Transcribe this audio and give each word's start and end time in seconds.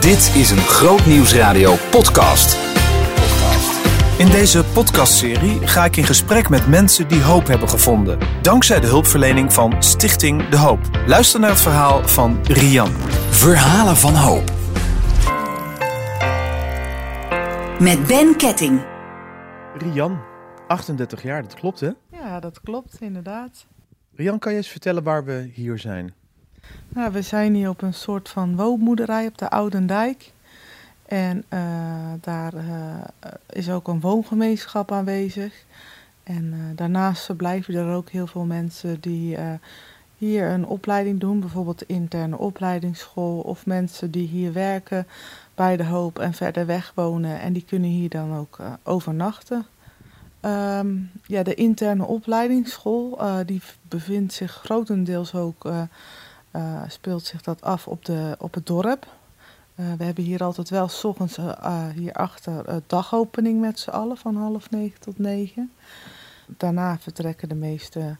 Dit 0.00 0.32
is 0.34 0.50
een 0.50 0.58
Groot 0.58 1.06
Nieuwsradio 1.06 1.74
podcast. 1.90 2.56
In 4.18 4.26
deze 4.30 4.64
podcastserie 4.64 5.66
ga 5.66 5.84
ik 5.84 5.96
in 5.96 6.04
gesprek 6.04 6.48
met 6.48 6.66
mensen 6.66 7.08
die 7.08 7.22
hoop 7.22 7.46
hebben 7.46 7.68
gevonden. 7.68 8.18
Dankzij 8.42 8.80
de 8.80 8.86
hulpverlening 8.86 9.52
van 9.52 9.82
Stichting 9.82 10.48
De 10.48 10.56
Hoop. 10.56 10.78
Luister 11.06 11.40
naar 11.40 11.50
het 11.50 11.60
verhaal 11.60 12.08
van 12.08 12.46
Rian. 12.46 12.90
Verhalen 13.30 13.96
van 13.96 14.14
hoop. 14.14 14.50
Met 17.80 18.06
Ben 18.06 18.36
Ketting. 18.36 18.84
Rian, 19.78 20.20
38 20.66 21.22
jaar, 21.22 21.42
dat 21.42 21.54
klopt 21.54 21.80
hè? 21.80 21.90
Ja, 22.10 22.40
dat 22.40 22.60
klopt 22.60 23.00
inderdaad. 23.00 23.66
Rian, 24.14 24.38
kan 24.38 24.52
je 24.52 24.58
eens 24.58 24.68
vertellen 24.68 25.02
waar 25.02 25.24
we 25.24 25.50
hier 25.52 25.78
zijn? 25.78 26.14
Nou, 26.88 27.12
we 27.12 27.22
zijn 27.22 27.54
hier 27.54 27.68
op 27.68 27.82
een 27.82 27.94
soort 27.94 28.28
van 28.28 28.56
woonmoederij 28.56 29.26
op 29.26 29.38
de 29.38 29.50
Oudendijk. 29.50 30.32
En 31.08 31.44
eh, 31.48 31.60
daar 32.20 32.54
eh, 32.54 33.30
is 33.50 33.70
ook 33.70 33.88
een 33.88 34.00
woongemeenschap 34.00 34.92
aanwezig. 34.92 35.64
En 36.22 36.52
eh, 36.52 36.76
daarnaast 36.76 37.24
verblijven 37.24 37.74
er 37.74 37.94
ook 37.94 38.10
heel 38.10 38.26
veel 38.26 38.44
mensen 38.44 39.00
die 39.00 39.36
hier 40.18 40.50
een 40.50 40.66
opleiding 40.66 41.20
doen, 41.20 41.40
bijvoorbeeld 41.40 41.78
de 41.78 41.86
interne 41.86 42.38
opleidingsschool, 42.38 43.40
of 43.40 43.66
mensen 43.66 44.10
die 44.10 44.26
hier 44.26 44.52
werken 44.52 45.06
bij 45.54 45.76
de 45.76 45.84
hoop 45.84 46.18
en 46.18 46.32
verder 46.32 46.66
weg 46.66 46.92
wonen. 46.94 47.40
En 47.40 47.52
die 47.52 47.64
kunnen 47.64 47.90
hier 47.90 48.08
dan 48.08 48.36
ook 48.36 48.58
overnachten. 48.82 49.66
Ehm, 50.40 50.96
ja, 51.26 51.42
de 51.42 51.54
interne 51.54 52.04
opleidingsschool 52.04 53.18
die 53.46 53.62
bevindt 53.82 54.32
zich 54.32 54.52
grotendeels 54.52 55.34
ook 55.34 55.70
uh, 56.52 56.82
speelt 56.88 57.24
zich 57.24 57.42
dat 57.42 57.62
af 57.62 57.86
op, 57.86 58.04
de, 58.04 58.36
op 58.38 58.54
het 58.54 58.66
dorp. 58.66 59.06
Uh, 59.76 59.86
we 59.98 60.04
hebben 60.04 60.24
hier 60.24 60.44
altijd 60.44 60.70
wel 60.70 60.88
s 60.88 61.04
ochtends 61.04 61.38
uh, 61.38 61.86
hierachter 61.94 62.82
dagopening 62.86 63.60
met 63.60 63.78
z'n 63.78 63.90
allen 63.90 64.16
van 64.16 64.36
half 64.36 64.70
negen 64.70 65.00
tot 65.00 65.18
negen. 65.18 65.72
Daarna 66.46 66.98
vertrekken 66.98 67.48
de 67.48 67.54
meesten 67.54 68.18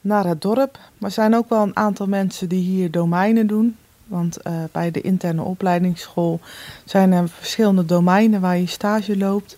naar 0.00 0.24
het 0.24 0.42
dorp. 0.42 0.78
Maar 0.98 1.08
er 1.08 1.10
zijn 1.10 1.34
ook 1.34 1.48
wel 1.48 1.62
een 1.62 1.76
aantal 1.76 2.06
mensen 2.06 2.48
die 2.48 2.62
hier 2.62 2.90
domeinen 2.90 3.46
doen. 3.46 3.76
Want 4.06 4.38
bij 4.72 4.90
de 4.90 5.00
interne 5.00 5.42
opleidingsschool 5.42 6.40
zijn 6.84 7.12
er 7.12 7.28
verschillende 7.28 7.84
domeinen 7.84 8.40
waar 8.40 8.58
je 8.58 8.66
stage 8.66 9.16
loopt. 9.16 9.56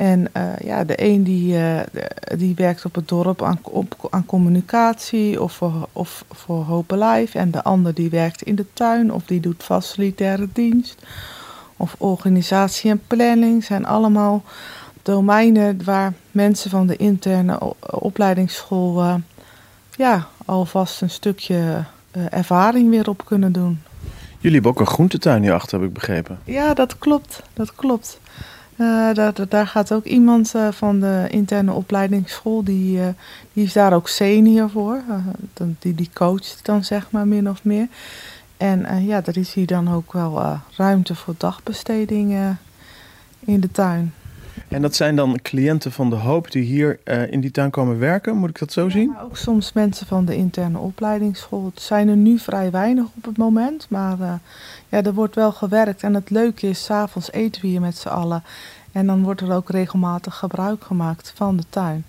En 0.00 0.28
uh, 0.36 0.42
ja, 0.58 0.84
de 0.84 1.02
een 1.02 1.22
die, 1.22 1.54
uh, 1.54 1.80
die 2.36 2.54
werkt 2.54 2.84
op 2.84 2.94
het 2.94 3.08
dorp 3.08 3.42
aan, 3.42 3.58
op, 3.62 4.08
aan 4.10 4.26
communicatie 4.26 5.42
of 5.42 5.52
voor, 5.52 5.88
of 5.92 6.24
voor 6.30 6.62
Hope 6.62 6.96
Life. 6.96 7.38
En 7.38 7.50
de 7.50 7.62
ander 7.62 7.94
die 7.94 8.10
werkt 8.10 8.42
in 8.42 8.54
de 8.54 8.66
tuin 8.72 9.12
of 9.12 9.24
die 9.24 9.40
doet 9.40 9.62
facilitaire 9.62 10.48
dienst. 10.52 11.02
Of 11.76 11.94
organisatie 11.98 12.90
en 12.90 13.02
planning 13.06 13.64
zijn 13.64 13.86
allemaal 13.86 14.42
domeinen 15.02 15.84
waar 15.84 16.12
mensen 16.30 16.70
van 16.70 16.86
de 16.86 16.96
interne 16.96 17.58
opleidingsschool 17.80 19.02
uh, 19.02 19.14
ja, 19.96 20.26
alvast 20.44 21.00
een 21.00 21.10
stukje 21.10 21.84
ervaring 22.30 22.90
weer 22.90 23.08
op 23.08 23.24
kunnen 23.24 23.52
doen. 23.52 23.80
Jullie 24.38 24.60
hebben 24.60 24.70
ook 24.70 24.80
een 24.80 24.94
groentetuin 24.94 25.42
hierachter, 25.42 25.78
heb 25.78 25.88
ik 25.88 25.94
begrepen. 25.94 26.38
Ja, 26.44 26.74
dat 26.74 26.98
klopt. 26.98 27.42
Dat 27.52 27.74
klopt. 27.74 28.19
Uh, 28.80 29.14
daar, 29.14 29.32
daar, 29.48 29.66
gaat 29.66 29.92
ook 29.92 30.04
iemand 30.04 30.54
uh, 30.56 30.68
van 30.70 31.00
de 31.00 31.26
interne 31.28 31.72
opleidingsschool, 31.72 32.64
die, 32.64 32.98
uh, 32.98 33.06
die 33.52 33.64
is 33.64 33.72
daar 33.72 33.92
ook 33.92 34.08
senior 34.08 34.70
voor. 34.70 35.02
die, 35.78 35.94
die 35.94 36.10
coacht 36.14 36.60
dan 36.62 36.84
zeg 36.84 37.10
maar 37.10 37.26
min 37.26 37.50
of 37.50 37.64
meer. 37.64 37.88
En 38.56 39.04
ja, 39.04 39.22
er 39.24 39.36
is 39.36 39.54
hier 39.54 39.66
dan 39.66 39.92
ook 39.92 40.12
wel 40.12 40.60
ruimte 40.76 41.14
voor 41.14 41.34
dagbesteding 41.38 42.56
in 43.40 43.60
de 43.60 43.70
tuin. 43.70 44.14
En 44.70 44.82
dat 44.82 44.94
zijn 44.94 45.16
dan 45.16 45.38
cliënten 45.42 45.92
van 45.92 46.10
de 46.10 46.16
hoop 46.16 46.50
die 46.50 46.62
hier 46.62 46.98
in 47.30 47.40
die 47.40 47.50
tuin 47.50 47.70
komen 47.70 47.98
werken, 47.98 48.36
moet 48.36 48.48
ik 48.48 48.58
dat 48.58 48.72
zo 48.72 48.88
zien? 48.88 49.16
ook 49.22 49.36
soms 49.36 49.72
mensen 49.72 50.06
van 50.06 50.24
de 50.24 50.36
interne 50.36 50.78
opleidingsschool. 50.78 51.64
Het 51.64 51.80
zijn 51.80 52.08
er 52.08 52.16
nu 52.16 52.38
vrij 52.38 52.70
weinig 52.70 53.04
op 53.16 53.24
het 53.24 53.36
moment, 53.36 53.86
maar 53.88 54.40
ja, 54.88 55.02
er 55.02 55.14
wordt 55.14 55.34
wel 55.34 55.52
gewerkt. 55.52 56.02
En 56.02 56.14
het 56.14 56.30
leuke 56.30 56.68
is, 56.68 56.84
s'avonds 56.84 57.32
eten 57.32 57.62
we 57.62 57.68
hier 57.68 57.80
met 57.80 57.96
z'n 57.96 58.08
allen. 58.08 58.42
En 58.92 59.06
dan 59.06 59.22
wordt 59.22 59.40
er 59.40 59.52
ook 59.52 59.70
regelmatig 59.70 60.34
gebruik 60.34 60.84
gemaakt 60.84 61.32
van 61.34 61.56
de 61.56 61.64
tuin. 61.68 62.04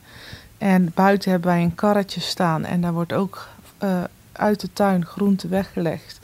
En 0.58 0.92
buiten 0.94 1.32
hebben 1.32 1.50
wij 1.50 1.64
een 1.64 1.76
karretje 1.76 2.22
staan 2.22 2.66
en 2.66 2.82
daar 2.82 2.94
wordt 2.94 3.14
ook 3.14 3.48
uh, 3.84 4.04
uit 4.32 4.60
de 4.60 4.74
tuin 4.74 5.06
groente 5.06 5.48
weggelegd. 5.48 6.20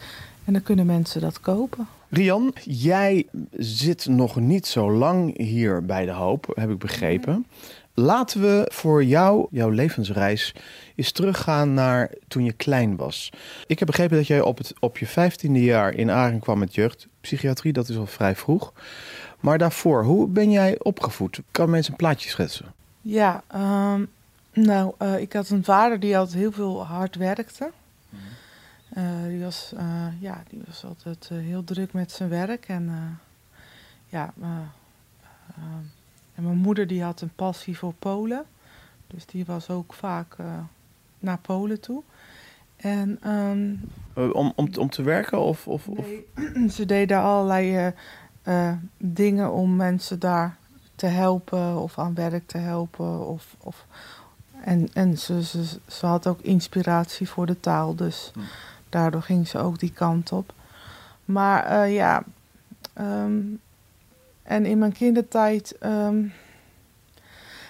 En 0.45 0.53
dan 0.53 0.63
kunnen 0.63 0.85
mensen 0.85 1.21
dat 1.21 1.39
kopen. 1.39 1.87
Rian, 2.09 2.53
jij 2.63 3.27
zit 3.57 4.05
nog 4.05 4.35
niet 4.35 4.67
zo 4.67 4.91
lang 4.91 5.37
hier 5.37 5.85
bij 5.85 6.05
de 6.05 6.11
Hoop, 6.11 6.51
heb 6.55 6.69
ik 6.69 6.79
begrepen. 6.79 7.45
Laten 7.93 8.41
we 8.41 8.69
voor 8.73 9.03
jou, 9.03 9.47
jouw 9.51 9.69
levensreis, 9.69 10.53
eens 10.95 11.11
teruggaan 11.11 11.73
naar 11.73 12.11
toen 12.27 12.43
je 12.43 12.53
klein 12.53 12.95
was. 12.95 13.29
Ik 13.67 13.79
heb 13.79 13.87
begrepen 13.87 14.17
dat 14.17 14.27
jij 14.27 14.41
op, 14.41 14.57
het, 14.57 14.73
op 14.79 14.97
je 14.97 15.05
vijftiende 15.05 15.63
jaar 15.63 15.93
in 15.93 16.09
Aring 16.09 16.41
kwam 16.41 16.59
met 16.59 16.75
jeugdpsychiatrie. 16.75 17.73
Dat 17.73 17.89
is 17.89 17.97
al 17.97 18.05
vrij 18.05 18.35
vroeg. 18.35 18.73
Maar 19.39 19.57
daarvoor, 19.57 20.03
hoe 20.03 20.27
ben 20.27 20.51
jij 20.51 20.75
opgevoed? 20.79 21.39
Kan 21.51 21.69
mensen 21.69 21.91
een 21.91 21.97
plaatje 21.97 22.29
schetsen? 22.29 22.73
Ja, 23.01 23.43
ehm, 23.47 24.03
nou, 24.53 24.93
uh, 25.01 25.19
ik 25.19 25.33
had 25.33 25.49
een 25.49 25.63
vader 25.63 25.99
die 25.99 26.17
altijd 26.17 26.37
heel 26.37 26.51
veel 26.51 26.85
hard 26.85 27.15
werkte. 27.15 27.71
Uh, 28.13 28.19
die, 29.27 29.43
was, 29.43 29.71
uh, 29.73 30.07
ja, 30.19 30.43
die 30.49 30.61
was 30.65 30.85
altijd 30.85 31.29
heel 31.29 31.63
druk 31.63 31.93
met 31.93 32.11
zijn 32.11 32.29
werk. 32.29 32.67
En 32.67 33.19
ja, 34.05 34.33
en 36.35 36.43
mijn 36.43 36.57
moeder 36.57 36.87
die 36.87 37.03
had 37.03 37.21
een 37.21 37.35
passie 37.35 37.77
voor 37.77 37.93
Polen. 37.93 38.45
Dus 39.07 39.25
die 39.25 39.45
was 39.45 39.69
ook 39.69 39.93
vaak 39.93 40.35
naar 41.19 41.37
Polen 41.37 41.79
toe. 41.79 42.03
En, 42.77 43.31
um, 43.31 43.89
om, 44.13 44.53
om, 44.55 44.69
om 44.77 44.89
te 44.89 45.01
werken? 45.01 45.39
Of, 45.39 45.67
of, 45.67 45.87
nee, 45.87 46.25
of? 46.35 46.71
ze 46.77 46.85
deden 46.85 47.21
allerlei 47.21 47.93
uh, 48.43 48.71
dingen 48.97 49.51
om 49.51 49.75
mensen 49.75 50.19
daar 50.19 50.57
te 50.95 51.05
helpen 51.05 51.81
of 51.81 51.99
aan 51.99 52.13
werk 52.13 52.47
te 52.47 52.57
helpen. 52.57 53.27
Of, 53.27 53.55
of, 53.59 53.85
en 54.61 54.89
en 54.93 55.17
ze, 55.17 55.43
ze, 55.43 55.63
ze 55.87 56.05
had 56.05 56.27
ook 56.27 56.41
inspiratie 56.41 57.29
voor 57.29 57.45
de 57.45 57.59
taal, 57.59 57.95
dus 57.95 58.31
hm. 58.33 58.39
Daardoor 58.89 59.21
ging 59.21 59.47
ze 59.47 59.57
ook 59.57 59.79
die 59.79 59.91
kant 59.91 60.31
op. 60.31 60.53
Maar 61.25 61.71
uh, 61.71 61.95
ja, 61.95 62.23
um, 62.99 63.59
en 64.43 64.65
in 64.65 64.77
mijn 64.77 64.91
kindertijd 64.91 65.75
um, 65.83 66.33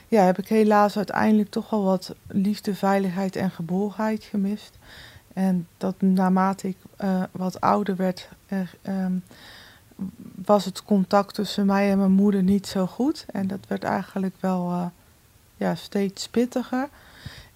ja, 0.07 0.23
heb 0.23 0.37
ik 0.37 0.47
helaas 0.47 0.97
uiteindelijk 0.97 1.49
toch 1.49 1.69
wel 1.69 1.83
wat 1.83 2.15
liefde, 2.27 2.75
veiligheid 2.75 3.35
en 3.35 3.51
geborenheid 3.51 4.23
gemist. 4.23 4.77
En 5.33 5.67
dat 5.77 6.01
naarmate 6.01 6.67
ik 6.67 6.77
uh, 7.03 7.23
wat 7.31 7.61
ouder 7.61 7.95
werd, 7.95 8.29
um, 8.83 9.23
was 10.35 10.65
het 10.65 10.83
contact 10.83 11.33
tussen 11.33 11.65
mij 11.65 11.91
en 11.91 11.97
mijn 11.97 12.11
moeder 12.11 12.43
niet 12.43 12.67
zo 12.67 12.85
goed. 12.85 13.25
En 13.31 13.47
dat 13.47 13.59
werd 13.67 13.83
eigenlijk 13.83 14.35
wel 14.39 14.71
uh, 14.71 14.85
ja, 15.57 15.75
steeds 15.75 16.27
pittiger. 16.27 16.89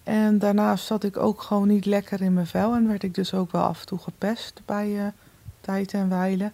En 0.02 0.38
daarnaast 0.38 0.86
zat 0.86 1.04
ik 1.04 1.16
ook 1.16 1.42
gewoon 1.42 1.68
niet 1.68 1.84
lekker 1.84 2.20
in 2.20 2.34
mijn 2.34 2.46
vel. 2.46 2.74
En 2.74 2.88
werd 2.88 3.02
ik 3.02 3.14
dus 3.14 3.34
ook 3.34 3.52
wel 3.52 3.62
af 3.62 3.80
en 3.80 3.86
toe 3.86 3.98
gepest 3.98 4.62
bij 4.64 4.88
uh, 4.88 5.06
tijd 5.60 5.92
en 5.92 6.08
wijle. 6.08 6.50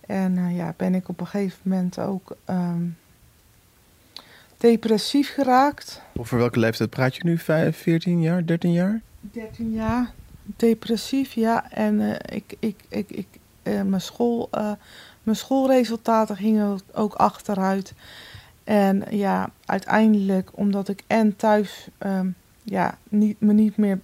En 0.00 0.36
uh, 0.36 0.56
ja, 0.56 0.74
ben 0.76 0.94
ik 0.94 1.08
op 1.08 1.20
een 1.20 1.26
gegeven 1.26 1.58
moment 1.62 1.98
ook 1.98 2.36
um, 2.50 2.96
depressief 4.56 5.34
geraakt. 5.34 6.02
Over 6.16 6.38
welke 6.38 6.58
leeftijd 6.58 6.90
praat 6.90 7.16
je 7.16 7.24
nu? 7.24 7.38
5, 7.38 7.76
14 7.76 8.20
jaar, 8.20 8.46
13 8.46 8.72
jaar? 8.72 9.00
13 9.20 9.72
jaar. 9.72 10.12
Depressief, 10.42 11.32
ja. 11.32 11.70
En 11.70 12.18
ik, 12.34 12.56
ik, 12.58 12.76
ik, 12.88 13.10
ik, 13.10 13.26
mijn 13.62 14.00
school 14.00 14.50
mijn 15.24 15.36
schoolresultaten 15.36 16.36
gingen 16.36 16.80
ook 16.92 17.14
achteruit. 17.14 17.92
En 18.64 19.04
ja, 19.10 19.50
uiteindelijk, 19.64 20.50
omdat 20.54 20.88
ik 20.88 21.02
en 21.06 21.36
thuis 21.36 21.88
um, 21.98 22.34
ja, 22.64 22.98
niet, 23.08 23.40
me 23.40 23.52
niet 23.52 23.76
meer 23.76 24.00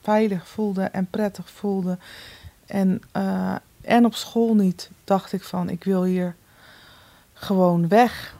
veilig 0.00 0.48
voelde 0.48 0.82
en 0.82 1.06
prettig 1.10 1.50
voelde. 1.50 1.98
En, 2.66 3.02
uh, 3.16 3.54
en 3.80 4.04
op 4.04 4.14
school 4.14 4.54
niet, 4.54 4.90
dacht 5.04 5.32
ik 5.32 5.42
van 5.42 5.68
ik 5.68 5.84
wil 5.84 6.04
hier 6.04 6.34
gewoon 7.32 7.88
weg. 7.88 8.36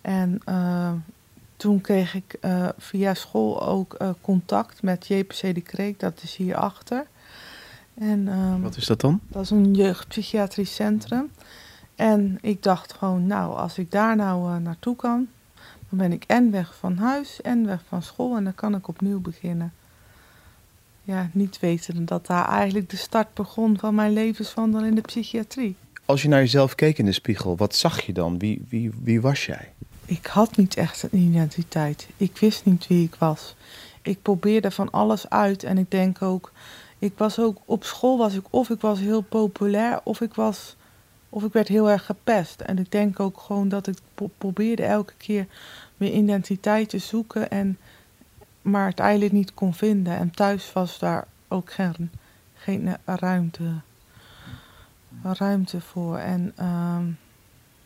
En 0.00 0.40
uh, 0.48 0.92
toen 1.56 1.80
kreeg 1.80 2.14
ik 2.14 2.36
uh, 2.40 2.68
via 2.78 3.14
school 3.14 3.66
ook 3.66 3.96
contact 4.20 4.82
met 4.82 5.06
JPC 5.06 5.54
de 5.54 5.60
Kreek, 5.60 6.00
dat 6.00 6.22
is 6.22 6.36
hierachter. 6.36 7.06
En, 7.94 8.28
um, 8.28 8.62
Wat 8.62 8.76
is 8.76 8.86
dat 8.86 9.00
dan? 9.00 9.20
Dat 9.28 9.42
is 9.42 9.50
een 9.50 9.74
jeugdpsychiatrisch 9.74 10.74
centrum. 10.74 11.30
En 11.94 12.38
ik 12.40 12.62
dacht 12.62 12.92
gewoon, 12.92 13.26
nou, 13.26 13.56
als 13.56 13.78
ik 13.78 13.90
daar 13.90 14.16
nou 14.16 14.60
naartoe 14.60 14.96
kan, 14.96 15.28
dan 15.92 16.08
ben 16.08 16.12
ik 16.12 16.24
en 16.26 16.50
weg 16.50 16.74
van 16.78 16.96
huis 16.96 17.40
en 17.40 17.66
weg 17.66 17.80
van 17.88 18.02
school 18.02 18.36
en 18.36 18.44
dan 18.44 18.54
kan 18.54 18.74
ik 18.74 18.88
opnieuw 18.88 19.20
beginnen. 19.20 19.72
Ja, 21.02 21.30
niet 21.32 21.60
weten 21.60 22.04
dat 22.04 22.26
daar 22.26 22.48
eigenlijk 22.48 22.90
de 22.90 22.96
start 22.96 23.34
begon 23.34 23.78
van 23.78 23.94
mijn 23.94 24.12
levenswandel 24.12 24.84
in 24.84 24.94
de 24.94 25.00
psychiatrie. 25.00 25.76
Als 26.04 26.22
je 26.22 26.28
naar 26.28 26.40
jezelf 26.40 26.74
keek 26.74 26.98
in 26.98 27.04
de 27.04 27.12
spiegel, 27.12 27.56
wat 27.56 27.74
zag 27.74 28.00
je 28.00 28.12
dan? 28.12 28.38
Wie, 28.38 28.64
wie, 28.68 28.90
wie 29.02 29.20
was 29.20 29.46
jij? 29.46 29.72
Ik 30.04 30.26
had 30.26 30.56
niet 30.56 30.76
echt 30.76 31.02
een 31.02 31.18
identiteit. 31.18 32.08
Ik 32.16 32.38
wist 32.38 32.64
niet 32.64 32.86
wie 32.86 33.04
ik 33.04 33.14
was. 33.14 33.54
Ik 34.02 34.22
probeerde 34.22 34.70
van 34.70 34.90
alles 34.90 35.28
uit 35.28 35.64
en 35.64 35.78
ik 35.78 35.90
denk 35.90 36.22
ook, 36.22 36.52
ik 36.98 37.12
was 37.16 37.38
ook 37.38 37.58
op 37.64 37.84
school 37.84 38.18
was 38.18 38.34
ik 38.34 38.44
of 38.50 38.70
ik 38.70 38.80
was 38.80 38.98
heel 38.98 39.20
populair 39.20 40.00
of 40.04 40.20
ik 40.20 40.34
was 40.34 40.76
of 41.34 41.44
ik 41.44 41.52
werd 41.52 41.68
heel 41.68 41.90
erg 41.90 42.06
gepest. 42.06 42.60
En 42.60 42.78
ik 42.78 42.90
denk 42.90 43.20
ook 43.20 43.40
gewoon 43.40 43.68
dat 43.68 43.86
ik 43.86 43.98
probeerde 44.38 44.84
elke 44.84 45.14
keer 45.16 45.46
mijn 45.96 46.16
identiteit 46.16 46.88
te 46.88 46.98
zoeken 46.98 47.50
en 47.50 47.78
maar 48.62 48.86
het 48.86 48.98
eigenlijk 48.98 49.32
niet 49.32 49.54
kon 49.54 49.74
vinden. 49.74 50.16
En 50.16 50.30
thuis 50.30 50.72
was 50.72 50.98
daar 50.98 51.26
ook 51.48 51.72
geen, 51.72 52.10
geen 52.54 52.96
ruimte, 53.04 53.72
ruimte 55.22 55.80
voor. 55.80 56.18
En 56.18 56.52
ehm, 56.56 57.04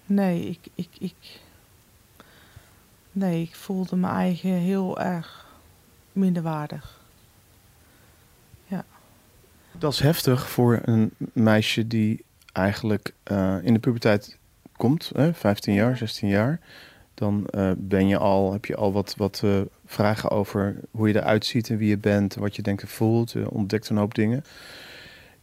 nee, 0.07 0.49
ik, 0.49 0.59
ik, 0.75 0.89
ik, 0.99 1.41
nee, 3.13 3.43
ik 3.43 3.55
voelde 3.55 3.97
me 3.97 4.09
eigen 4.09 4.51
heel 4.51 5.01
erg 5.01 5.47
minderwaardig. 6.13 7.01
Ja. 8.67 8.85
Dat 9.73 9.93
is 9.93 10.01
heftig 10.01 10.49
voor 10.49 10.81
een 10.85 11.11
meisje 11.33 11.87
die 11.87 12.25
eigenlijk 12.57 13.13
uh, 13.33 13.57
in 13.63 13.73
de 13.73 13.79
puberteit 13.79 14.39
komt, 14.77 15.11
hè, 15.15 15.35
15 15.35 15.75
jaar, 15.75 15.97
16 15.97 16.29
jaar. 16.29 16.61
Dan 17.15 17.47
uh, 17.55 17.71
ben 17.77 18.09
je 18.09 18.19
al, 18.19 18.53
heb 18.53 18.65
je 18.65 18.77
al 18.77 18.93
wat, 18.93 19.15
wat 19.17 19.43
uh, 19.45 19.61
vragen 19.87 20.31
over 20.31 20.77
hoe 20.91 21.09
je 21.09 21.17
eruit 21.17 21.47
ziet 21.47 21.71
en 21.71 21.77
wie 21.77 21.89
je 21.89 21.99
bent, 21.99 22.35
wat 22.35 22.57
je 22.57 22.63
denkt 22.63 22.83
en 22.83 22.89
voelt. 22.89 23.33
Je 23.33 23.51
ontdekt 23.51 23.89
een 23.89 23.97
hoop 23.97 24.15
dingen. 24.15 24.45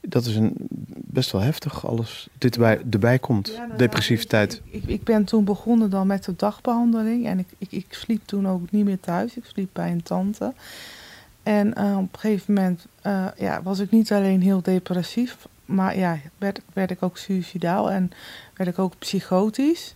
Dat 0.02 0.26
is 0.26 0.36
een, 0.36 0.54
best 0.96 1.32
wel 1.32 1.42
heftig, 1.42 1.88
alles 1.88 2.28
dit 2.38 2.54
erbij, 2.54 2.82
erbij 2.92 3.20
komt, 3.20 3.48
ja, 3.48 3.66
nou, 3.66 3.78
depressiviteit. 3.78 4.62
Ik, 4.66 4.84
ik, 4.84 4.90
ik, 4.90 5.04
ben 5.04 5.24
toen 5.24 5.44
begonnen 5.44 5.90
dan 5.90 6.08
met 6.08 6.24
de 6.24 6.36
dagbehandeling 6.36 7.26
en 7.26 7.40
ik, 7.40 7.48
ik, 7.58 7.72
ik 7.72 7.86
sliep 7.90 8.22
toen 8.26 8.48
ook 8.48 8.72
niet 8.72 8.86
meer 8.86 9.00
thuis. 9.00 9.38
Ik 9.38 9.46
sliep 9.46 9.70
bij 9.74 9.92
een 9.92 10.04
tante. 10.04 10.54
En 11.44 11.74
uh, 11.78 11.98
op 11.98 12.14
een 12.14 12.20
gegeven 12.20 12.54
moment 12.54 12.88
ja, 13.38 13.62
was 13.64 13.80
ik 13.80 13.92
niet 13.92 14.12
alleen 14.12 14.42
heel 14.42 14.62
depressief, 14.62 15.38
maar 15.74 15.98
ja, 15.98 16.18
werd, 16.38 16.62
werd 16.74 16.92
ik 16.92 17.04
ook 17.04 17.18
suicidaal 17.18 17.92
en 17.92 18.12
werd 18.54 18.70
ik 18.70 18.80
ook 18.80 18.98
psychotisch. 19.00 19.96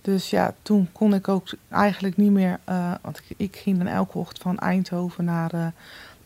Dus 0.00 0.30
ja, 0.30 0.54
toen 0.62 0.88
kon 0.92 1.14
ik 1.14 1.28
ook 1.28 1.48
eigenlijk 1.68 2.16
niet 2.16 2.30
meer, 2.30 2.58
uh, 2.68 2.94
want 3.02 3.18
ik, 3.18 3.34
ik, 3.36 3.56
ging 3.56 3.78
dan 3.78 3.86
elke 3.86 4.18
ochtend 4.18 4.42
van 4.42 4.58
Eindhoven 4.58 5.24
naar 5.24 5.54
uh, 5.54 5.66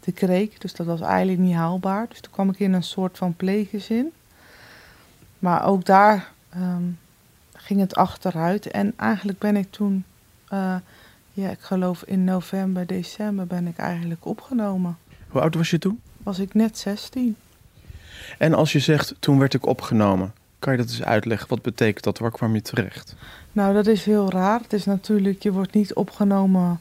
de 0.00 0.12
Kreek. 0.12 0.60
Dus 0.60 0.74
dat 0.74 0.86
was 0.86 1.00
eigenlijk 1.00 1.38
niet 1.38 1.54
haalbaar. 1.54 2.06
Dus 2.08 2.20
toen 2.20 2.32
kwam 2.32 2.48
ik 2.48 2.58
in 2.58 2.72
een 2.72 2.82
soort 2.82 3.18
van 3.18 3.34
pleeggezin. 3.34 4.12
Maar 5.38 5.66
ook 5.66 5.84
daar 5.84 6.32
um, 6.56 6.98
ging 7.52 7.80
het 7.80 7.94
achteruit. 7.94 8.70
En 8.70 8.92
eigenlijk 8.96 9.38
ben 9.38 9.56
ik 9.56 9.70
toen, 9.70 10.04
uh, 10.52 10.76
ja, 11.32 11.50
ik 11.50 11.60
geloof 11.60 12.02
in 12.02 12.24
november, 12.24 12.86
december 12.86 13.46
ben 13.46 13.66
ik 13.66 13.76
eigenlijk 13.76 14.26
opgenomen. 14.26 14.98
Hoe 15.28 15.40
oud 15.40 15.54
was 15.54 15.70
je 15.70 15.78
toen? 15.78 16.00
Was 16.22 16.38
ik 16.38 16.54
net 16.54 16.78
16. 16.78 17.36
En 18.38 18.54
als 18.54 18.72
je 18.72 18.78
zegt, 18.78 19.14
toen 19.18 19.38
werd 19.38 19.54
ik 19.54 19.66
opgenomen, 19.66 20.32
kan 20.58 20.72
je 20.72 20.78
dat 20.78 20.88
eens 20.88 21.02
uitleggen? 21.02 21.48
Wat 21.48 21.62
betekent 21.62 22.04
dat? 22.04 22.18
Waar 22.18 22.30
kwam 22.30 22.54
je 22.54 22.62
terecht? 22.62 23.14
Nou, 23.52 23.74
dat 23.74 23.86
is 23.86 24.04
heel 24.04 24.30
raar. 24.30 24.60
Het 24.60 24.72
is 24.72 24.84
natuurlijk, 24.84 25.42
je 25.42 25.52
wordt 25.52 25.74
niet 25.74 25.94
opgenomen 25.94 26.80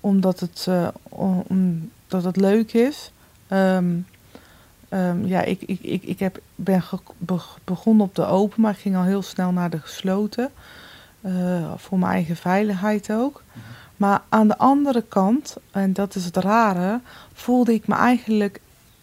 omdat 0.00 0.40
het, 0.40 0.66
uh, 0.68 0.88
omdat 1.08 2.24
het 2.24 2.36
leuk 2.36 2.72
is. 2.72 3.12
Um, 3.52 4.06
um, 4.90 5.26
ja, 5.26 5.42
ik, 5.42 5.62
ik, 5.62 5.80
ik, 5.80 6.02
ik 6.02 6.18
heb, 6.18 6.40
ben 6.54 6.82
begonnen 7.64 8.06
op 8.06 8.14
de 8.14 8.26
open, 8.26 8.60
maar 8.60 8.72
ik 8.72 8.78
ging 8.78 8.96
al 8.96 9.02
heel 9.02 9.22
snel 9.22 9.52
naar 9.52 9.70
de 9.70 9.78
gesloten. 9.78 10.50
Uh, 11.20 11.72
voor 11.76 11.98
mijn 11.98 12.12
eigen 12.12 12.36
veiligheid 12.36 13.12
ook. 13.12 13.42
Mhm. 13.52 13.64
Maar 13.96 14.22
aan 14.28 14.48
de 14.48 14.58
andere 14.58 15.04
kant, 15.08 15.56
en 15.70 15.92
dat 15.92 16.14
is 16.14 16.24
het 16.24 16.36
rare, 16.36 17.00
voelde 17.32 17.74
ik 17.74 17.86
me 17.86 17.94
eigenlijk 17.94 18.60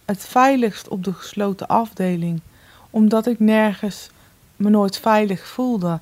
het 0.08 0.26
veiligst 0.26 0.88
op 0.88 1.04
de 1.04 1.12
gesloten 1.12 1.66
afdeling. 1.66 2.40
Omdat 2.90 3.26
ik 3.26 3.40
nergens 3.40 4.10
me 4.56 4.70
nooit 4.70 4.98
veilig 4.98 5.46
voelde. 5.46 6.00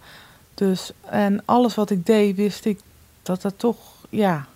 Dus, 0.55 0.93
en 1.11 1.43
alles 1.45 1.75
wat 1.75 1.91
ik 1.91 2.07
deed, 2.07 2.37
wist 2.37 2.65
ik 2.65 2.81
dat 3.23 3.45
er 3.45 3.57
toch, 3.57 3.77
ja, 4.11 4.47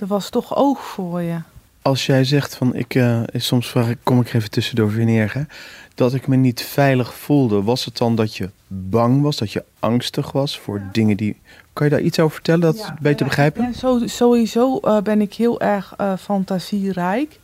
er 0.00 0.06
was 0.06 0.30
toch 0.30 0.56
oog 0.56 0.84
voor 0.84 1.20
je. 1.20 1.38
Als 1.82 2.06
jij 2.06 2.24
zegt 2.24 2.56
van, 2.56 2.74
ik, 2.74 2.94
uh, 2.94 3.22
soms 3.34 3.68
vraag 3.68 3.88
ik, 3.88 3.98
kom 4.02 4.20
ik 4.20 4.32
even 4.32 4.50
tussendoor 4.50 4.96
wanneer, 4.96 5.46
dat 5.94 6.14
ik 6.14 6.26
me 6.26 6.36
niet 6.36 6.62
veilig 6.62 7.14
voelde, 7.14 7.62
was 7.62 7.84
het 7.84 7.96
dan 7.96 8.14
dat 8.14 8.36
je 8.36 8.50
bang 8.66 9.22
was, 9.22 9.36
dat 9.36 9.52
je 9.52 9.64
angstig 9.78 10.32
was 10.32 10.58
voor 10.58 10.82
dingen 10.92 11.16
die... 11.16 11.36
Kan 11.72 11.86
je 11.86 11.92
daar 11.92 12.02
iets 12.02 12.18
over 12.18 12.34
vertellen, 12.34 12.60
dat 12.60 12.78
ja, 12.78 12.96
beter 13.00 13.26
begrijpen? 13.26 13.74
Ja, 13.80 14.06
sowieso 14.06 14.80
uh, 14.82 15.00
ben 15.00 15.20
ik 15.20 15.34
heel 15.34 15.60
erg 15.60 15.94
uh, 16.00 16.12
fantasierijk. 16.16 17.38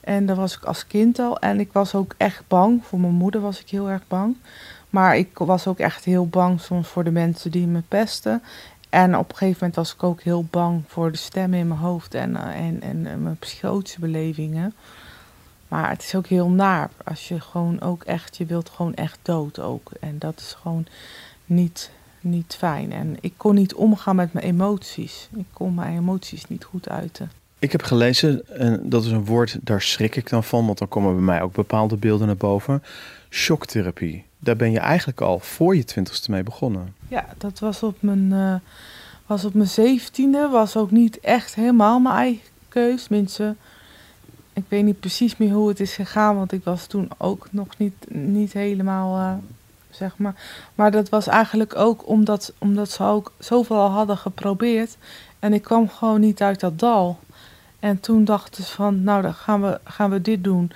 En 0.00 0.26
dat 0.26 0.36
was 0.36 0.56
ik 0.56 0.64
als 0.64 0.86
kind 0.86 1.18
al. 1.18 1.38
En 1.38 1.60
ik 1.60 1.72
was 1.72 1.94
ook 1.94 2.14
echt 2.16 2.42
bang. 2.48 2.84
Voor 2.84 3.00
mijn 3.00 3.12
moeder 3.12 3.40
was 3.40 3.60
ik 3.60 3.70
heel 3.70 3.88
erg 3.88 4.02
bang. 4.08 4.36
Maar 4.90 5.16
ik 5.16 5.38
was 5.38 5.66
ook 5.66 5.78
echt 5.78 6.04
heel 6.04 6.26
bang 6.26 6.60
soms 6.60 6.88
voor 6.88 7.04
de 7.04 7.10
mensen 7.10 7.50
die 7.50 7.66
me 7.66 7.82
pesten. 7.88 8.42
En 8.90 9.16
op 9.18 9.30
een 9.30 9.36
gegeven 9.36 9.56
moment 9.58 9.76
was 9.76 9.94
ik 9.94 10.02
ook 10.02 10.22
heel 10.22 10.44
bang 10.50 10.82
voor 10.86 11.10
de 11.10 11.18
stemmen 11.18 11.58
in 11.58 11.68
mijn 11.68 11.80
hoofd 11.80 12.14
en, 12.14 12.30
uh, 12.30 12.66
en, 12.66 12.82
en 12.82 12.96
uh, 12.96 13.14
mijn 13.14 13.38
psychotische 13.38 14.00
belevingen. 14.00 14.74
Maar 15.68 15.90
het 15.90 16.02
is 16.02 16.14
ook 16.14 16.26
heel 16.26 16.48
naar 16.48 16.90
als 17.04 17.28
je 17.28 17.40
gewoon 17.40 17.80
ook 17.80 18.02
echt, 18.02 18.36
je 18.36 18.46
wilt 18.46 18.68
gewoon 18.68 18.94
echt 18.94 19.18
dood 19.22 19.58
ook. 19.58 19.90
En 20.00 20.18
dat 20.18 20.40
is 20.40 20.56
gewoon 20.60 20.86
niet, 21.46 21.90
niet 22.20 22.54
fijn. 22.58 22.92
En 22.92 23.16
ik 23.20 23.34
kon 23.36 23.54
niet 23.54 23.74
omgaan 23.74 24.16
met 24.16 24.32
mijn 24.32 24.46
emoties. 24.46 25.28
Ik 25.36 25.46
kon 25.52 25.74
mijn 25.74 25.96
emoties 25.96 26.44
niet 26.48 26.64
goed 26.64 26.88
uiten. 26.88 27.39
Ik 27.60 27.72
heb 27.72 27.82
gelezen, 27.82 28.58
en 28.58 28.80
dat 28.82 29.04
is 29.04 29.10
een 29.10 29.24
woord, 29.24 29.58
daar 29.62 29.82
schrik 29.82 30.16
ik 30.16 30.28
dan 30.28 30.44
van, 30.44 30.66
want 30.66 30.78
dan 30.78 30.88
komen 30.88 31.14
bij 31.14 31.22
mij 31.22 31.42
ook 31.42 31.52
bepaalde 31.52 31.96
beelden 31.96 32.26
naar 32.26 32.36
boven. 32.36 32.82
Shocktherapie. 33.30 34.24
Daar 34.38 34.56
ben 34.56 34.70
je 34.70 34.78
eigenlijk 34.78 35.20
al 35.20 35.38
voor 35.38 35.76
je 35.76 35.84
twintigste 35.84 36.30
mee 36.30 36.42
begonnen. 36.42 36.94
Ja, 37.08 37.26
dat 37.38 37.58
was 37.58 37.82
op 37.82 37.96
mijn, 38.00 38.30
uh, 38.32 38.54
was 39.26 39.44
op 39.44 39.54
mijn 39.54 39.68
zeventiende. 39.68 40.48
Was 40.48 40.76
ook 40.76 40.90
niet 40.90 41.20
echt 41.20 41.54
helemaal 41.54 42.00
mijn 42.00 42.14
eigen 42.14 42.42
keus. 42.68 43.08
Mensen, 43.08 43.56
ik 44.52 44.64
weet 44.68 44.84
niet 44.84 45.00
precies 45.00 45.36
meer 45.36 45.52
hoe 45.52 45.68
het 45.68 45.80
is 45.80 45.94
gegaan, 45.94 46.36
want 46.36 46.52
ik 46.52 46.64
was 46.64 46.86
toen 46.86 47.08
ook 47.16 47.48
nog 47.50 47.78
niet, 47.78 48.06
niet 48.08 48.52
helemaal, 48.52 49.18
uh, 49.18 49.32
zeg 49.90 50.16
maar. 50.16 50.34
Maar 50.74 50.90
dat 50.90 51.08
was 51.08 51.26
eigenlijk 51.26 51.76
ook 51.76 52.08
omdat, 52.08 52.52
omdat 52.58 52.90
ze 52.90 53.02
ook 53.02 53.32
zoveel 53.38 53.76
al 53.76 53.90
hadden 53.90 54.16
geprobeerd. 54.16 54.96
En 55.38 55.52
ik 55.52 55.62
kwam 55.62 55.88
gewoon 55.88 56.20
niet 56.20 56.42
uit 56.42 56.60
dat 56.60 56.78
dal. 56.78 57.18
En 57.80 58.00
toen 58.00 58.24
dachten 58.24 58.64
ze 58.64 58.72
van, 58.72 59.02
nou 59.02 59.22
dan 59.22 59.34
gaan 59.34 59.62
we, 59.62 59.80
gaan 59.84 60.10
we 60.10 60.20
dit 60.20 60.44
doen. 60.44 60.72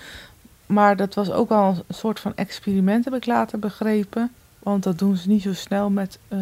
Maar 0.66 0.96
dat 0.96 1.14
was 1.14 1.30
ook 1.30 1.50
al 1.50 1.84
een 1.87 1.94
soort 1.94 2.20
van 2.20 2.32
experiment, 2.34 3.04
heb 3.04 3.14
ik 3.14 3.26
later 3.26 3.58
begrepen. 3.58 4.32
Want 4.58 4.82
dat 4.82 4.99
doen 4.99 5.16
ze 5.16 5.28
niet 5.28 5.42
zo 5.42 5.54
snel 5.54 5.90
met 5.90 6.18
uh, 6.28 6.40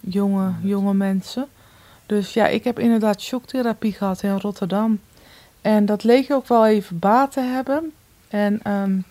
jonge, 0.00 0.52
jonge 0.62 0.94
mensen. 0.94 1.46
Dus 2.06 2.32
ja, 2.32 2.46
ik 2.46 2.64
heb 2.64 2.78
inderdaad 2.78 3.20
shocktherapie 3.20 3.92
gehad 3.92 4.22
in 4.22 4.38
Rotterdam. 4.38 5.00
En 5.60 5.86
dat 5.86 6.04
leek 6.04 6.32
ook 6.32 6.48
wel 6.48 6.66
even 6.66 6.98
baat 6.98 7.32
te 7.32 7.40
hebben. 7.40 7.92
En 8.28 8.72
um, 8.72 9.04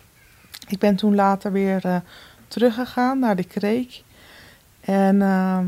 ik 0.67 0.79
ben 0.79 0.96
toen 0.96 1.15
later 1.15 1.51
weer 1.51 1.86
uh, 1.86 1.96
teruggegaan 2.48 3.20
naar 3.20 3.36
de 3.36 3.44
kreek. 3.44 4.03
En, 4.82 5.15
uh, 5.15 5.60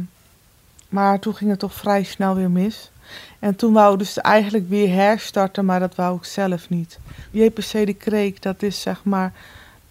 maar 0.89 1.19
toen 1.19 1.35
ging 1.35 1.49
het 1.49 1.59
toch 1.59 1.73
vrij 1.73 2.03
snel 2.03 2.35
weer 2.35 2.51
mis. 2.51 2.91
En 3.39 3.55
toen 3.55 3.73
wou 3.73 3.97
dus 3.97 4.17
eigenlijk 4.17 4.69
weer 4.69 4.93
herstarten, 4.93 5.65
maar 5.65 5.79
dat 5.79 5.95
wou 5.95 6.17
ik 6.17 6.23
zelf 6.23 6.69
niet. 6.69 6.99
JPC 7.31 7.71
de 7.71 7.93
Kreek, 7.93 8.41
dat 8.41 8.63
is 8.63 8.81
zeg 8.81 9.03
maar 9.03 9.33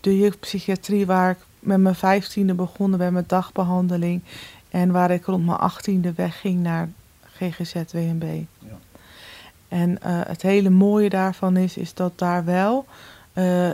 de 0.00 0.18
jeugdpsychiatrie 0.18 1.06
waar 1.06 1.30
ik 1.30 1.38
met 1.58 1.80
mijn 1.80 1.94
vijftiende 1.94 2.54
begonnen 2.54 2.98
ben 2.98 3.12
met 3.12 3.28
dagbehandeling. 3.28 4.22
En 4.70 4.90
waar 4.90 5.10
ik 5.10 5.24
rond 5.24 5.46
mijn 5.46 5.58
achttiende 5.58 6.12
wegging 6.12 6.62
naar 6.62 6.88
GGZ 7.32 7.74
WNB. 7.92 8.42
Ja. 8.58 8.78
En 9.68 9.90
uh, 9.90 9.96
het 10.26 10.42
hele 10.42 10.70
mooie 10.70 11.08
daarvan 11.08 11.56
is, 11.56 11.76
is 11.76 11.94
dat 11.94 12.18
daar 12.18 12.44
wel, 12.44 12.86
uh, 13.34 13.70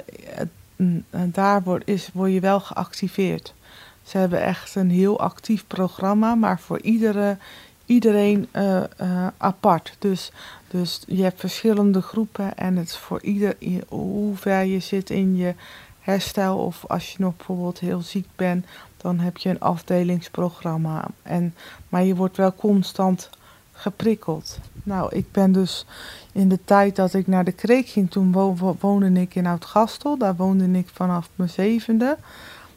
daar 1.09 1.63
word, 1.63 1.83
is, 1.87 2.11
word 2.13 2.33
je 2.33 2.41
wel 2.41 2.61
geactiveerd. 2.61 3.55
Ze 4.03 4.19
hebben 4.19 4.43
echt 4.43 4.75
een 4.75 4.91
heel 4.91 5.21
actief 5.21 5.67
programma, 5.67 6.35
maar 6.35 6.61
voor 6.61 6.81
iedere 6.81 7.37
iedereen 7.87 8.49
uh, 8.53 8.83
uh, 9.01 9.27
apart. 9.37 9.97
Dus, 9.99 10.33
dus 10.69 11.03
je 11.07 11.23
hebt 11.23 11.41
verschillende 11.41 12.03
groepen 12.03 12.57
en 12.57 12.77
het 12.77 12.89
is 12.89 12.97
voor 12.97 13.23
ieder 13.23 13.57
hoe 13.89 14.37
ver 14.37 14.65
je 14.65 14.81
zit 14.81 15.11
in 15.11 15.37
je 15.37 15.55
herstel. 16.01 16.59
Of 16.59 16.85
als 16.87 17.13
je 17.13 17.17
nog 17.19 17.37
bijvoorbeeld 17.37 17.79
heel 17.79 18.01
ziek 18.01 18.29
bent, 18.37 18.67
dan 18.97 19.19
heb 19.19 19.37
je 19.37 19.49
een 19.49 19.61
afdelingsprogramma. 19.61 21.07
En, 21.23 21.55
maar 21.89 22.05
je 22.05 22.15
wordt 22.15 22.37
wel 22.37 22.55
constant 22.55 23.31
geprikkeld. 23.73 24.59
Nou, 24.83 25.17
ik 25.17 25.33
ben 25.33 25.53
dus 25.53 25.87
in 26.33 26.49
de 26.49 26.59
tijd 26.65 26.97
dat 26.97 27.15
ik 27.15 27.27
naar 27.27 27.45
de 27.45 27.53
kreek 27.53 27.89
ging, 27.89 28.11
toen 28.11 28.33
wo 28.33 28.77
woonde 28.81 29.21
ik 29.21 29.35
in 29.35 29.47
Oud-Gastel. 29.47 30.19
Daar 30.19 30.37
woonde 30.37 30.79
ik 30.79 30.89
vanaf 30.93 31.29
mijn 31.35 31.51
zevende. 31.51 32.19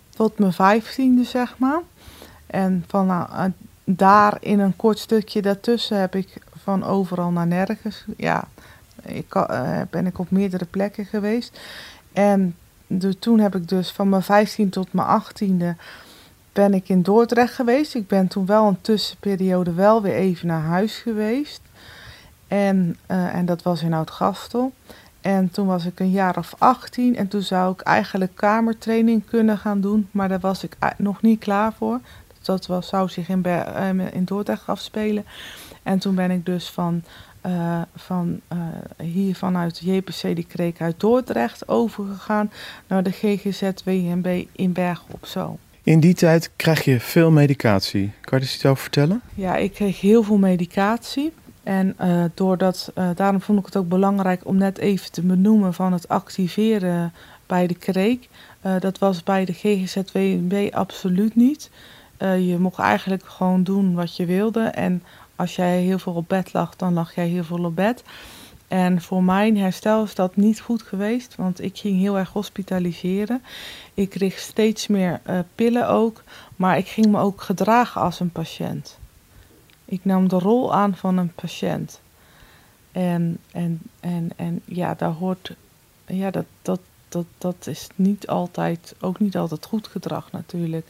tot 0.09 0.39
mijn 0.39 0.53
vijftiende, 0.53 1.23
zeg 1.23 1.57
maar. 1.57 1.81
En 2.47 2.83
van 2.87 3.05
nou, 3.05 3.51
daar 3.85 4.37
in 4.39 4.59
een 4.59 4.75
kort 4.75 4.99
stukje 4.99 5.41
daartussen 5.41 5.99
heb 5.99 6.15
ik 6.15 6.37
van 6.63 6.83
overal 6.83 7.31
naar 7.31 7.47
nergens. 7.47 8.05
Ja, 8.17 8.47
ik, 9.01 9.35
uh, 9.35 9.81
ben 9.89 10.05
ik 10.05 10.19
op 10.19 10.31
meerdere 10.31 10.65
plekken 10.65 11.05
geweest. 11.05 11.59
En 12.13 12.55
toen 13.19 13.39
heb 13.39 13.55
ik 13.55 13.67
dus 13.67 13.91
van 13.91 14.09
mijn 14.09 14.23
15 14.23 14.69
tot 14.69 14.93
mijn 14.93 15.07
18e 15.07 15.81
ben 16.53 16.73
ik 16.73 16.89
in 16.89 17.01
Dordrecht 17.01 17.53
geweest. 17.53 17.95
Ik 17.95 18.07
ben 18.07 18.27
toen 18.27 18.45
wel 18.45 18.67
een 18.67 18.81
tussenperiode 18.81 19.73
wel 19.73 20.01
weer 20.01 20.13
even 20.13 20.47
naar 20.47 20.61
huis 20.61 20.97
geweest. 20.97 21.61
En, 22.47 22.97
uh, 23.11 23.35
en 23.35 23.45
dat 23.45 23.61
was 23.61 23.81
in 23.81 23.93
Oud-Gastel. 23.93 24.71
En 25.21 25.51
toen 25.51 25.67
was 25.67 25.85
ik 25.85 25.99
een 25.99 26.11
jaar 26.11 26.37
of 26.37 26.55
18 26.57 27.15
en 27.15 27.27
toen 27.27 27.41
zou 27.41 27.73
ik 27.73 27.81
eigenlijk 27.81 28.35
kamertraining 28.35 29.25
kunnen 29.25 29.57
gaan 29.57 29.81
doen, 29.81 30.07
maar 30.11 30.29
daar 30.29 30.39
was 30.39 30.63
ik 30.63 30.77
nog 30.97 31.21
niet 31.21 31.39
klaar 31.39 31.73
voor. 31.73 31.99
Dat 32.45 32.65
was, 32.65 32.87
zou 32.87 33.09
zich 33.09 33.29
in, 33.29 33.43
ehm, 33.43 33.99
in 33.99 34.23
Dordrecht 34.23 34.67
afspelen. 34.67 35.25
En 35.83 35.99
toen 35.99 36.15
ben 36.15 36.31
ik 36.31 36.45
dus 36.45 36.69
van, 36.69 37.03
uh, 37.45 37.81
van 37.95 38.39
uh, 38.53 38.59
hier 39.05 39.35
vanuit 39.35 39.79
JPC 39.79 40.35
de 40.35 40.45
Kreek 40.47 40.81
uit 40.81 40.99
Dordrecht 40.99 41.67
overgegaan 41.67 42.51
naar 42.87 43.03
de 43.03 43.11
GGZ 43.11 43.71
WNB 43.83 44.43
in 44.51 44.73
Bergen 44.73 45.05
op 45.11 45.25
Zoom. 45.25 45.57
In 45.83 45.99
die 45.99 46.13
tijd 46.13 46.51
krijg 46.55 46.83
je 46.83 46.99
veel 46.99 47.31
medicatie. 47.31 48.11
Kan 48.21 48.39
je 48.39 48.45
er 48.45 48.51
iets 48.51 48.65
over 48.65 48.81
vertellen? 48.81 49.21
Ja, 49.33 49.55
ik 49.55 49.73
kreeg 49.73 50.01
heel 50.01 50.23
veel 50.23 50.37
medicatie. 50.37 51.33
En 51.63 51.95
uh, 52.01 52.23
doordat, 52.33 52.91
uh, 52.97 53.09
daarom 53.15 53.41
vond 53.41 53.59
ik 53.59 53.65
het 53.65 53.75
ook 53.75 53.89
belangrijk 53.89 54.45
om 54.45 54.57
net 54.57 54.77
even 54.77 55.11
te 55.11 55.21
benoemen 55.21 55.73
van 55.73 55.93
het 55.93 56.07
activeren 56.07 57.13
bij 57.45 57.67
de 57.67 57.75
kreek. 57.75 58.27
Uh, 58.65 58.79
dat 58.79 58.97
was 58.97 59.23
bij 59.23 59.45
de 59.45 59.53
GGZWB 59.53 60.69
absoluut 60.73 61.35
niet. 61.35 61.69
Je 62.19 62.55
mocht 62.59 62.79
eigenlijk 62.79 63.25
gewoon 63.25 63.63
doen 63.63 63.93
wat 63.93 64.15
je 64.15 64.25
wilde. 64.25 64.63
En 64.63 65.03
als 65.35 65.55
jij 65.55 65.81
heel 65.81 65.99
veel 65.99 66.13
op 66.13 66.27
bed 66.27 66.53
lag, 66.53 66.75
dan 66.75 66.93
lag 66.93 67.15
jij 67.15 67.27
heel 67.27 67.43
veel 67.43 67.63
op 67.63 67.75
bed. 67.75 68.03
En 68.67 69.01
voor 69.01 69.23
mijn 69.23 69.57
herstel 69.57 70.03
is 70.03 70.15
dat 70.15 70.35
niet 70.35 70.59
goed 70.59 70.81
geweest, 70.81 71.35
want 71.35 71.61
ik 71.61 71.77
ging 71.77 71.99
heel 71.99 72.17
erg 72.17 72.29
hospitaliseren. 72.29 73.43
Ik 73.93 74.09
kreeg 74.09 74.39
steeds 74.39 74.87
meer 74.87 75.21
pillen 75.55 75.89
ook, 75.89 76.23
maar 76.55 76.77
ik 76.77 76.87
ging 76.87 77.07
me 77.07 77.19
ook 77.19 77.41
gedragen 77.41 78.01
als 78.01 78.19
een 78.19 78.31
patiënt. 78.31 78.97
Ik 79.85 80.05
nam 80.05 80.27
de 80.27 80.39
rol 80.39 80.73
aan 80.73 80.95
van 80.95 81.17
een 81.17 81.33
patiënt. 81.33 81.99
En, 82.91 83.37
en, 83.51 83.81
en, 83.99 84.31
en 84.35 84.61
ja, 84.65 84.93
daar 84.93 85.11
hoort, 85.11 85.51
ja, 86.05 86.31
dat, 86.31 86.45
dat, 86.61 86.79
dat, 87.09 87.25
dat 87.37 87.67
is 87.67 87.87
niet 87.95 88.27
altijd, 88.27 88.95
ook 88.99 89.19
niet 89.19 89.37
altijd 89.37 89.65
goed 89.65 89.87
gedrag 89.87 90.31
natuurlijk. 90.31 90.87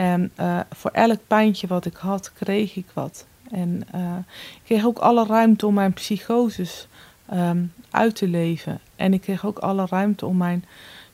En 0.00 0.32
uh, 0.40 0.60
voor 0.70 0.90
elk 0.90 1.18
pijntje 1.26 1.66
wat 1.66 1.84
ik 1.84 1.96
had, 1.96 2.32
kreeg 2.32 2.76
ik 2.76 2.86
wat. 2.92 3.26
En 3.50 3.82
uh, 3.94 4.16
ik 4.54 4.60
kreeg 4.64 4.84
ook 4.84 4.98
alle 4.98 5.26
ruimte 5.26 5.66
om 5.66 5.74
mijn 5.74 5.92
psychoses 5.92 6.88
um, 7.32 7.72
uit 7.90 8.14
te 8.14 8.28
leven. 8.28 8.80
En 8.96 9.12
ik 9.12 9.20
kreeg 9.20 9.46
ook 9.46 9.58
alle 9.58 9.86
ruimte 9.86 10.26
om 10.26 10.36
mijn 10.36 10.64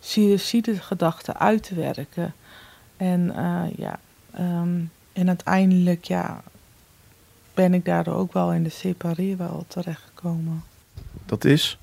suicide-gedachten 0.01 1.37
uit 1.37 1.63
te 1.63 1.75
werken. 1.75 2.35
En 2.97 3.33
uh, 3.37 3.63
ja, 3.77 3.99
um, 4.39 4.91
en 5.13 5.29
uiteindelijk, 5.29 6.05
ja, 6.05 6.43
ben 7.55 7.75
ik 7.75 7.85
daardoor 7.85 8.15
ook 8.15 8.33
wel 8.33 8.53
in 8.53 8.63
de 8.63 8.71
separeerwel 8.71 9.65
terechtgekomen. 9.69 10.65
Dat 11.25 11.45
is? 11.45 11.79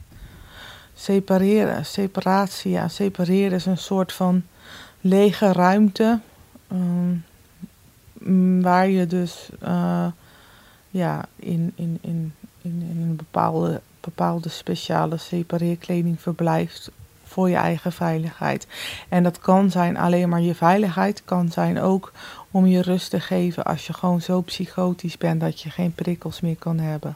Separeren, 0.94 1.86
separatie. 1.86 2.72
Ja, 2.72 2.88
separeren 2.88 3.58
is 3.58 3.66
een 3.66 3.78
soort 3.78 4.14
van 4.14 4.44
lege 5.02 5.52
ruimte. 5.52 6.20
Um, 6.74 7.24
waar 8.62 8.90
je 8.90 9.08
dus 9.08 9.50
uh, 9.64 10.08
ja, 10.90 11.26
in, 11.36 11.72
in, 11.76 11.98
in, 12.02 12.34
in, 12.62 12.88
een 13.02 13.16
bepaalde, 13.16 13.82
bepaalde 14.00 14.50
speciale 14.50 15.18
separeerkleding 15.18 16.22
verblijft 16.22 16.92
voor 17.24 17.50
je 17.50 17.56
eigen 17.56 17.92
veiligheid. 17.92 18.68
En 19.10 19.24
dat 19.24 19.40
kan 19.40 19.72
zijn 19.72 19.98
alleen 19.98 20.30
maar 20.30 20.42
je 20.42 20.56
veiligheid, 20.56 21.22
kan 21.26 21.52
zijn 21.52 21.80
ook 21.80 22.12
om 22.52 22.66
je 22.66 22.82
rust 22.82 23.10
te 23.10 23.20
geven 23.20 23.64
als 23.64 23.88
je 23.88 23.94
gewoon 23.94 24.22
zo 24.22 24.42
psychotisch 24.42 25.18
bent 25.18 25.42
dat 25.42 25.62
je 25.62 25.70
geen 25.70 25.94
prikkels 25.94 26.42
meer 26.42 26.56
kan 26.56 26.80
hebben. 26.80 27.16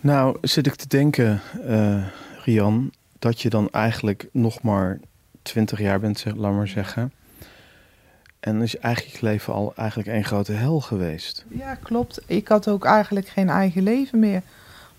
Nou, 0.00 0.36
zit 0.40 0.66
ik 0.66 0.74
te 0.74 0.88
denken, 0.88 1.40
uh, 1.66 2.06
Rian, 2.44 2.92
dat 3.18 3.40
je 3.40 3.50
dan 3.50 3.68
eigenlijk 3.70 4.28
nog 4.32 4.62
maar 4.62 5.00
20 5.42 5.78
jaar 5.78 6.00
bent, 6.00 6.24
laat 6.36 6.52
maar 6.52 6.68
zeggen. 6.68 7.12
En 8.40 8.62
is 8.62 8.78
eigenlijk 8.78 9.16
je 9.16 9.26
leven 9.26 9.54
al 9.54 9.72
eigenlijk 9.76 10.08
één 10.08 10.24
grote 10.24 10.52
hel 10.52 10.80
geweest. 10.80 11.44
Ja, 11.48 11.74
klopt. 11.74 12.20
Ik 12.26 12.48
had 12.48 12.68
ook 12.68 12.84
eigenlijk 12.84 13.28
geen 13.28 13.48
eigen 13.48 13.82
leven 13.82 14.18
meer. 14.18 14.42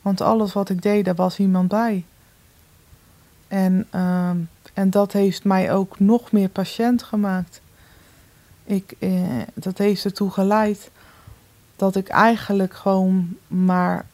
Want 0.01 0.21
alles 0.21 0.53
wat 0.53 0.69
ik 0.69 0.81
deed, 0.81 1.05
daar 1.05 1.15
was 1.15 1.39
iemand 1.39 1.67
bij. 1.67 2.05
En, 3.47 3.87
uh, 3.95 4.29
en 4.73 4.89
dat 4.89 5.11
heeft 5.11 5.43
mij 5.43 5.73
ook 5.73 5.99
nog 5.99 6.31
meer 6.31 6.49
patiënt 6.49 7.03
gemaakt. 7.03 7.61
Ik, 8.63 8.93
eh, 8.99 9.41
dat 9.53 9.77
heeft 9.77 10.05
ertoe 10.05 10.31
geleid 10.31 10.91
dat 11.75 11.95
ik 11.95 12.07
eigenlijk 12.07 12.73
gewoon 12.73 13.37
maar, 13.47 14.05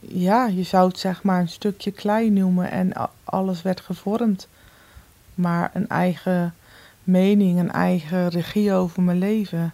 ja, 0.00 0.46
je 0.46 0.62
zou 0.62 0.88
het 0.88 0.98
zeg 0.98 1.22
maar 1.22 1.40
een 1.40 1.48
stukje 1.48 1.90
klein 1.90 2.32
noemen 2.32 2.70
en 2.70 2.92
alles 3.24 3.62
werd 3.62 3.80
gevormd. 3.80 4.48
Maar 5.34 5.70
een 5.72 5.88
eigen 5.88 6.54
mening, 7.08 7.58
een 7.58 7.72
eigen 7.72 8.28
regie 8.28 8.72
over 8.72 9.02
mijn 9.02 9.18
leven. 9.18 9.72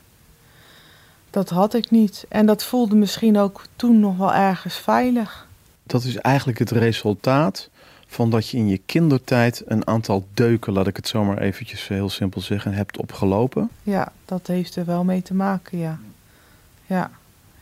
Dat 1.30 1.48
had 1.48 1.74
ik 1.74 1.90
niet. 1.90 2.24
En 2.28 2.46
dat 2.46 2.64
voelde 2.64 2.96
misschien 2.96 3.38
ook 3.38 3.64
toen 3.76 4.00
nog 4.00 4.16
wel 4.16 4.34
ergens 4.34 4.74
veilig. 4.76 5.46
Dat 5.82 6.04
is 6.04 6.16
eigenlijk 6.16 6.58
het 6.58 6.70
resultaat 6.70 7.70
van 8.06 8.30
dat 8.30 8.48
je 8.48 8.56
in 8.56 8.68
je 8.68 8.80
kindertijd 8.86 9.62
een 9.66 9.86
aantal 9.86 10.26
deuken, 10.34 10.72
laat 10.72 10.86
ik 10.86 10.96
het 10.96 11.08
zomaar 11.08 11.38
eventjes 11.38 11.88
heel 11.88 12.08
simpel 12.08 12.40
zeggen, 12.40 12.72
hebt 12.72 12.98
opgelopen? 12.98 13.70
Ja, 13.82 14.12
dat 14.24 14.46
heeft 14.46 14.76
er 14.76 14.84
wel 14.84 15.04
mee 15.04 15.22
te 15.22 15.34
maken, 15.34 15.78
ja. 15.78 15.98
Ja, 16.86 17.10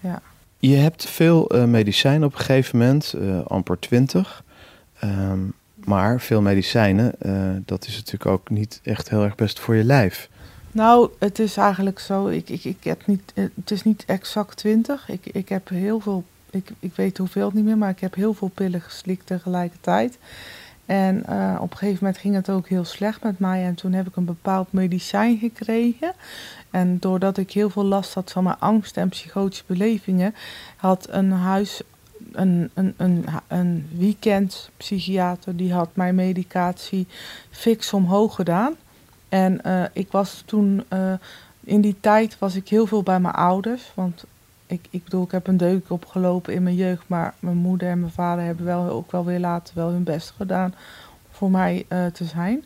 ja. 0.00 0.23
Je 0.59 0.76
hebt 0.76 1.09
veel 1.09 1.57
uh, 1.57 1.64
medicijnen 1.64 2.25
op 2.25 2.33
een 2.33 2.38
gegeven 2.38 2.79
moment, 2.79 3.14
uh, 3.17 3.47
amper 3.47 3.79
20. 3.79 4.45
Um, 5.05 5.55
maar 5.87 6.21
veel 6.21 6.43
medicijnen, 6.43 7.12
uh, 7.23 7.51
dat 7.65 7.87
is 7.87 7.97
natuurlijk 7.97 8.27
ook 8.27 8.51
niet 8.51 8.81
echt 8.83 9.09
heel 9.09 9.25
erg 9.25 9.35
best 9.35 9.61
voor 9.61 9.75
je 9.75 9.85
lijf. 9.85 10.29
Nou, 10.73 11.11
het 11.19 11.39
is 11.39 11.57
eigenlijk 11.57 11.99
zo, 11.99 12.27
ik, 12.27 12.49
ik, 12.49 12.65
ik 12.65 12.85
heb 12.85 13.07
niet, 13.07 13.33
het 13.35 13.71
is 13.71 13.83
niet 13.83 14.05
exact 14.07 14.57
20. 14.57 15.09
Ik, 15.09 15.27
ik 15.27 15.49
heb 15.49 15.69
heel 15.69 16.01
veel 16.01 16.25
ik, 16.53 16.71
ik 16.81 16.97
weet 16.97 17.19
hoeveel 17.19 17.51
niet 17.55 17.65
meer, 17.65 17.79
maar 17.79 17.91
ik 17.91 18.01
heb 18.01 18.15
heel 18.15 18.35
veel 18.35 18.51
pillen 18.55 18.81
geslikt 18.81 19.27
tegelijkertijd. 19.27 20.19
En 20.87 21.23
uh, 21.31 21.59
op 21.61 21.71
een 21.71 21.77
gegeven 21.77 21.99
moment 22.01 22.21
ging 22.21 22.35
het 22.35 22.51
ook 22.51 22.69
heel 22.69 22.85
slecht 22.85 23.23
met 23.23 23.39
mij. 23.39 23.65
En 23.65 23.75
toen 23.75 23.93
heb 23.93 24.07
ik 24.07 24.17
een 24.17 24.25
bepaald 24.25 24.73
medicijn 24.73 25.39
gekregen. 25.39 26.12
En 26.71 26.99
doordat 26.99 27.37
ik 27.37 27.51
heel 27.51 27.71
veel 27.71 27.85
last 27.85 28.15
had 28.15 28.33
van 28.33 28.45
mijn 28.45 28.59
angst 28.59 28.97
en 28.97 29.09
psychotische 29.09 29.65
belevingen, 29.67 30.35
had 30.77 31.07
een 31.11 31.33
huis, 31.33 31.83
een, 32.35 32.71
een, 32.75 32.95
een, 32.97 33.25
een 33.49 33.89
weekendpsychiater, 33.97 35.57
die 35.57 35.73
had 35.73 35.89
mijn 35.93 36.15
medicatie 36.15 37.07
fix 37.51 37.93
omhoog 37.93 38.35
gedaan. 38.35 38.75
En 39.29 39.61
uh, 39.67 39.85
ik 39.93 40.11
was 40.11 40.43
toen, 40.47 40.85
uh, 40.93 41.12
in 41.61 41.81
die 41.81 41.97
tijd 42.01 42.39
was 42.39 42.55
ik 42.55 42.69
heel 42.69 42.87
veel 42.87 43.03
bij 43.03 43.21
mijn 43.21 43.35
ouders. 43.35 43.93
Want 43.95 44.25
ik, 44.67 44.87
ik 44.91 45.05
bedoel, 45.05 45.23
ik 45.23 45.31
heb 45.31 45.47
een 45.47 45.57
deuk 45.57 45.91
opgelopen 45.91 46.55
in 46.55 46.62
mijn 46.62 46.77
jeugd, 46.77 47.05
maar 47.07 47.35
mijn 47.39 47.57
moeder 47.57 47.89
en 47.89 48.01
mijn 48.01 48.12
vader 48.12 48.45
hebben 48.45 48.65
wel 48.65 48.89
ook 48.89 49.12
wel 49.12 49.25
weer 49.25 49.41
later 49.41 49.75
wel 49.75 49.89
hun 49.89 50.05
best 50.05 50.33
gedaan 50.37 50.75
voor 51.31 51.51
mij 51.51 51.87
uh, 51.89 52.07
te 52.07 52.25
zijn. 52.25 52.65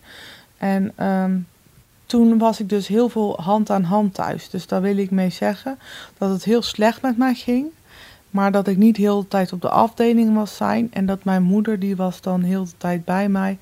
En 0.59 1.07
um, 1.07 1.47
toen 2.07 2.39
was 2.39 2.61
ik 2.61 2.69
dus 2.69 2.87
heel 2.87 3.09
veel 3.09 3.41
hand 3.41 3.71
aan 3.71 3.83
hand 3.83 4.15
thuis. 4.15 4.51
Dus 4.51 4.67
daar 4.67 4.83
wil 4.83 4.97
ik 4.97 5.11
mee 5.11 5.31
zeggen 5.31 5.79
dat 6.19 6.31
het 6.31 6.45
heel 6.45 6.63
slecht 6.63 7.03
met 7.03 7.17
mij 7.17 7.35
ging. 7.35 7.67
Maar 8.31 8.53
dat 8.53 8.67
ik 8.67 8.77
niet 8.77 8.97
heel 8.97 9.21
de 9.21 9.29
tijd 9.29 9.53
op 9.53 9.61
de 9.61 9.71
afdeling 9.71 10.35
was 10.35 10.57
zijn. 10.57 10.93
En 10.93 11.07
dat 11.07 11.25
mijn 11.25 11.43
moeder, 11.43 11.79
die 11.79 11.97
was 11.97 12.21
dan 12.21 12.43
heel 12.43 12.65
de 12.65 12.77
tijd 12.77 13.05
bij 13.05 13.29
mij. 13.29 13.59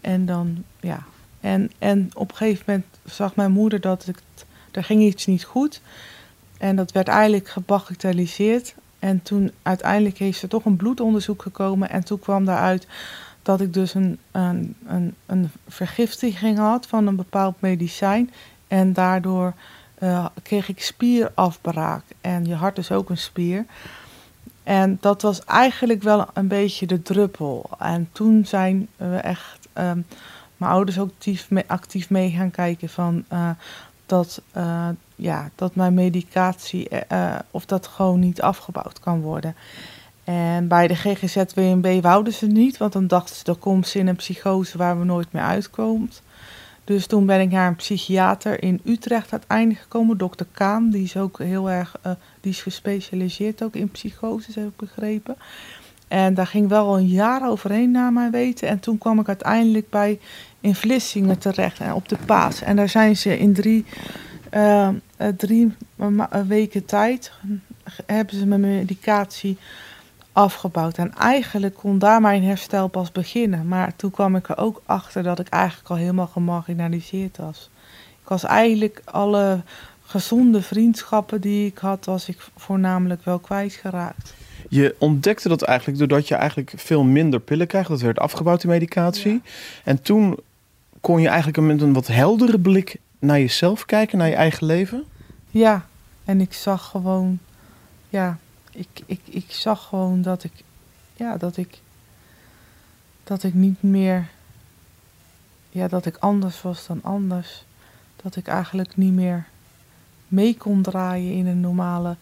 En 0.00 0.26
dan, 0.26 0.64
ja. 0.80 1.02
En, 1.40 1.70
en 1.78 2.10
op 2.14 2.30
een 2.30 2.36
gegeven 2.36 2.64
moment 2.66 2.86
zag 3.04 3.36
mijn 3.36 3.52
moeder 3.52 3.80
dat 3.80 4.06
ik, 4.08 4.18
er 4.70 4.84
ging 4.84 5.02
iets 5.02 5.26
niet 5.26 5.44
goed. 5.44 5.80
En 6.58 6.76
dat 6.76 6.92
werd 6.92 7.08
eigenlijk 7.08 7.48
gebagatelliseerd. 7.48 8.74
En 8.98 9.22
toen 9.22 9.52
uiteindelijk 9.62 10.18
heeft 10.18 10.42
er 10.42 10.48
toch 10.48 10.64
een 10.64 10.76
bloedonderzoek 10.76 11.42
gekomen. 11.42 11.90
En 11.90 12.04
toen 12.04 12.18
kwam 12.18 12.44
daaruit 12.44 12.86
dat 13.42 13.60
ik 13.60 13.74
dus 13.74 13.94
een, 13.94 14.18
een, 14.30 14.74
een, 14.86 15.14
een 15.26 15.50
vergiftiging 15.68 16.58
had 16.58 16.86
van 16.86 17.06
een 17.06 17.16
bepaald 17.16 17.60
medicijn. 17.60 18.30
En 18.68 18.92
daardoor 18.92 19.54
uh, 20.02 20.26
kreeg 20.42 20.68
ik 20.68 20.82
spierafbraak. 20.82 22.02
En 22.20 22.44
je 22.44 22.54
hart 22.54 22.78
is 22.78 22.92
ook 22.92 23.10
een 23.10 23.18
spier. 23.18 23.64
En 24.62 24.98
dat 25.00 25.22
was 25.22 25.44
eigenlijk 25.44 26.02
wel 26.02 26.26
een 26.32 26.48
beetje 26.48 26.86
de 26.86 27.02
druppel. 27.02 27.70
En 27.78 28.08
toen 28.12 28.46
zijn 28.46 28.88
we 28.96 29.16
echt. 29.16 29.68
Um, 29.74 30.04
mijn 30.62 30.74
ouders 30.74 30.98
ook 30.98 31.10
actief 31.10 31.50
mee, 31.50 31.64
actief 31.66 32.10
mee 32.10 32.30
gaan 32.30 32.50
kijken 32.50 32.88
van 32.88 33.24
eh, 33.28 33.50
dat, 34.06 34.42
eh, 34.52 34.88
ja, 35.16 35.50
dat 35.54 35.74
mijn 35.74 35.94
medicatie 35.94 36.88
eh, 36.88 37.38
of 37.50 37.64
dat 37.64 37.86
gewoon 37.86 38.20
niet 38.20 38.42
afgebouwd 38.42 39.00
kan 39.00 39.20
worden. 39.20 39.56
En 40.24 40.68
bij 40.68 40.86
de 40.86 40.94
GGZ-WNB 40.94 42.02
wouden 42.02 42.32
ze 42.32 42.46
niet, 42.46 42.76
want 42.76 42.92
dan 42.92 43.06
dachten 43.06 43.36
ze, 43.36 43.44
dat 43.44 43.58
komt 43.58 43.86
ze 43.88 43.98
in 43.98 44.06
een 44.06 44.16
psychose 44.16 44.78
waar 44.78 44.98
we 44.98 45.04
nooit 45.04 45.32
meer 45.32 45.42
uitkomt. 45.42 46.22
Dus 46.92 47.06
toen 47.06 47.26
ben 47.26 47.40
ik 47.40 47.50
naar 47.50 47.68
een 47.68 47.76
psychiater 47.76 48.62
in 48.62 48.80
Utrecht 48.84 49.32
uiteindelijk 49.32 49.80
gekomen, 49.80 50.18
dokter 50.18 50.46
Kaan. 50.52 50.90
Die 50.90 51.02
is 51.02 51.16
ook 51.16 51.38
heel 51.38 51.70
erg, 51.70 51.96
uh, 52.06 52.12
die 52.40 52.52
is 52.52 52.62
gespecialiseerd 52.62 53.62
ook 53.62 53.74
in 53.74 53.90
psychoses, 53.90 54.54
heb 54.54 54.66
ik 54.66 54.76
begrepen. 54.76 55.36
En 56.08 56.34
daar 56.34 56.46
ging 56.46 56.68
wel 56.68 56.98
een 56.98 57.06
jaar 57.06 57.48
overheen 57.48 57.90
naar 57.90 58.12
mijn 58.12 58.30
weten. 58.30 58.68
En 58.68 58.80
toen 58.80 58.98
kwam 58.98 59.20
ik 59.20 59.28
uiteindelijk 59.28 59.90
bij 59.90 60.18
in 60.60 60.74
Vlissingen 60.74 61.38
terecht, 61.38 61.80
en 61.80 61.92
op 61.92 62.08
de 62.08 62.16
Paas. 62.26 62.62
En 62.62 62.76
daar 62.76 62.88
zijn 62.88 63.16
ze 63.16 63.38
in 63.38 63.52
drie, 63.52 63.84
uh, 64.54 64.88
drie 65.36 65.74
weken 66.46 66.84
tijd, 66.84 67.32
hebben 68.06 68.36
ze 68.36 68.46
mijn 68.46 68.60
medicatie 68.60 69.58
afgebouwd. 70.32 70.98
En 70.98 71.14
eigenlijk 71.14 71.74
kon 71.74 71.98
daar 71.98 72.20
mijn 72.20 72.44
herstel 72.44 72.88
pas 72.88 73.12
beginnen. 73.12 73.68
Maar 73.68 73.96
toen 73.96 74.10
kwam 74.10 74.36
ik 74.36 74.48
er 74.48 74.58
ook 74.58 74.82
achter 74.86 75.22
dat 75.22 75.38
ik 75.38 75.48
eigenlijk 75.48 75.90
al 75.90 75.96
helemaal 75.96 76.26
gemarginaliseerd 76.26 77.36
was. 77.36 77.70
Ik 78.22 78.28
was 78.28 78.44
eigenlijk 78.44 79.02
alle 79.04 79.62
gezonde 80.02 80.62
vriendschappen 80.62 81.40
die 81.40 81.66
ik 81.66 81.78
had, 81.78 82.04
was 82.04 82.28
ik 82.28 82.48
voornamelijk 82.56 83.24
wel 83.24 83.38
kwijtgeraakt. 83.38 84.34
Je 84.68 84.94
ontdekte 84.98 85.48
dat 85.48 85.62
eigenlijk 85.62 85.98
doordat 85.98 86.28
je 86.28 86.34
eigenlijk 86.34 86.72
veel 86.76 87.02
minder 87.02 87.40
pillen 87.40 87.66
krijgt. 87.66 87.88
Dat 87.88 88.00
werd 88.00 88.18
afgebouwd, 88.18 88.60
die 88.60 88.70
medicatie. 88.70 89.42
En 89.84 90.02
toen 90.02 90.38
kon 91.00 91.20
je 91.20 91.28
eigenlijk 91.28 91.58
met 91.60 91.80
een 91.80 91.92
wat 91.92 92.06
heldere 92.06 92.58
blik 92.58 92.96
naar 93.18 93.38
jezelf 93.38 93.84
kijken, 93.84 94.18
naar 94.18 94.28
je 94.28 94.34
eigen 94.34 94.66
leven? 94.66 95.04
Ja, 95.50 95.86
en 96.24 96.40
ik 96.40 96.52
zag 96.52 96.88
gewoon, 96.88 97.38
ja, 98.08 98.38
ik, 98.72 99.02
ik, 99.06 99.20
ik 99.24 99.52
zag 99.52 99.86
gewoon 99.86 100.22
dat 100.22 100.44
ik, 100.44 100.52
ja, 101.16 101.36
dat 101.36 101.56
ik, 101.56 101.80
dat 103.24 103.42
ik 103.42 103.54
niet 103.54 103.82
meer, 103.82 104.28
ja, 105.70 105.88
dat 105.88 106.06
ik 106.06 106.16
anders 106.16 106.62
was 106.62 106.86
dan 106.86 107.02
anders. 107.02 107.64
Dat 108.16 108.36
ik 108.36 108.46
eigenlijk 108.46 108.96
niet 108.96 109.12
meer 109.12 109.46
mee 110.28 110.56
kon 110.56 110.82
draaien 110.82 111.34
in 111.34 111.46
een 111.46 111.60
normale 111.60 112.16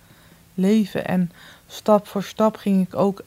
leven. 0.55 1.07
En 1.07 1.33
stap 1.67 2.07
voor 2.07 2.23
stap 2.23 2.57
ging 2.57 2.87
ik 2.87 2.95
ook 2.95 3.23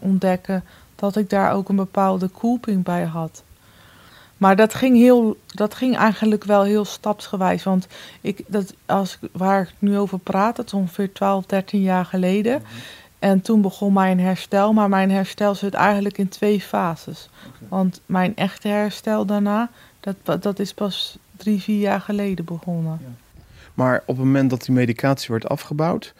ontdekken 0.00 0.64
dat 0.94 1.16
ik 1.16 1.30
daar 1.30 1.52
ook 1.52 1.68
een 1.68 1.76
bepaalde 1.76 2.28
koeping 2.28 2.84
bij 2.84 3.04
had. 3.04 3.42
Maar 4.42 4.56
dat 4.56 4.74
ging, 4.74 4.96
heel, 4.96 5.36
dat 5.46 5.74
ging 5.74 5.96
eigenlijk 5.96 6.44
wel 6.44 6.62
heel 6.62 6.84
stapsgewijs. 6.84 7.62
Want 7.62 7.86
ik, 8.20 8.44
dat, 8.46 8.74
als, 8.86 9.18
waar 9.32 9.62
ik 9.62 9.74
nu 9.78 9.98
over 9.98 10.18
praat, 10.18 10.56
dat 10.56 10.66
is 10.66 10.72
ongeveer 10.72 11.12
12, 11.12 11.46
13 11.46 11.82
jaar 11.82 12.04
geleden. 12.04 12.58
Mhm. 12.58 12.70
En 13.18 13.40
toen 13.40 13.60
begon 13.60 13.92
mijn 13.92 14.20
herstel. 14.20 14.72
Maar 14.72 14.88
mijn 14.88 15.10
herstel 15.10 15.54
zit 15.54 15.74
eigenlijk 15.74 16.18
in 16.18 16.28
twee 16.28 16.60
fases. 16.60 17.28
Want 17.68 18.00
mijn 18.06 18.36
echte 18.36 18.68
herstel 18.68 19.26
daarna, 19.26 19.70
dat, 20.00 20.42
dat 20.42 20.58
is 20.58 20.74
pas 20.74 21.18
drie, 21.36 21.60
vier 21.60 21.80
jaar 21.80 22.00
geleden 22.00 22.44
begonnen. 22.44 22.98
Ja. 23.02 23.10
Maar 23.74 24.02
op 24.06 24.16
het 24.16 24.24
moment 24.24 24.50
dat 24.50 24.64
die 24.64 24.74
medicatie 24.74 25.30
werd 25.30 25.48
afgebouwd, 25.48 26.14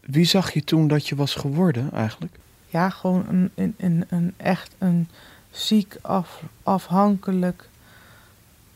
wie 0.00 0.24
zag 0.24 0.52
je 0.52 0.64
toen 0.64 0.88
dat 0.88 1.08
je 1.08 1.14
was 1.14 1.34
geworden 1.34 1.90
eigenlijk? 1.92 2.38
Ja, 2.68 2.90
gewoon 2.90 3.24
een, 3.28 3.50
een, 3.54 3.74
een, 3.78 4.04
een 4.08 4.34
echt 4.36 4.74
een 4.78 5.08
ziek, 5.52 5.96
af, 6.00 6.42
afhankelijk 6.62 7.68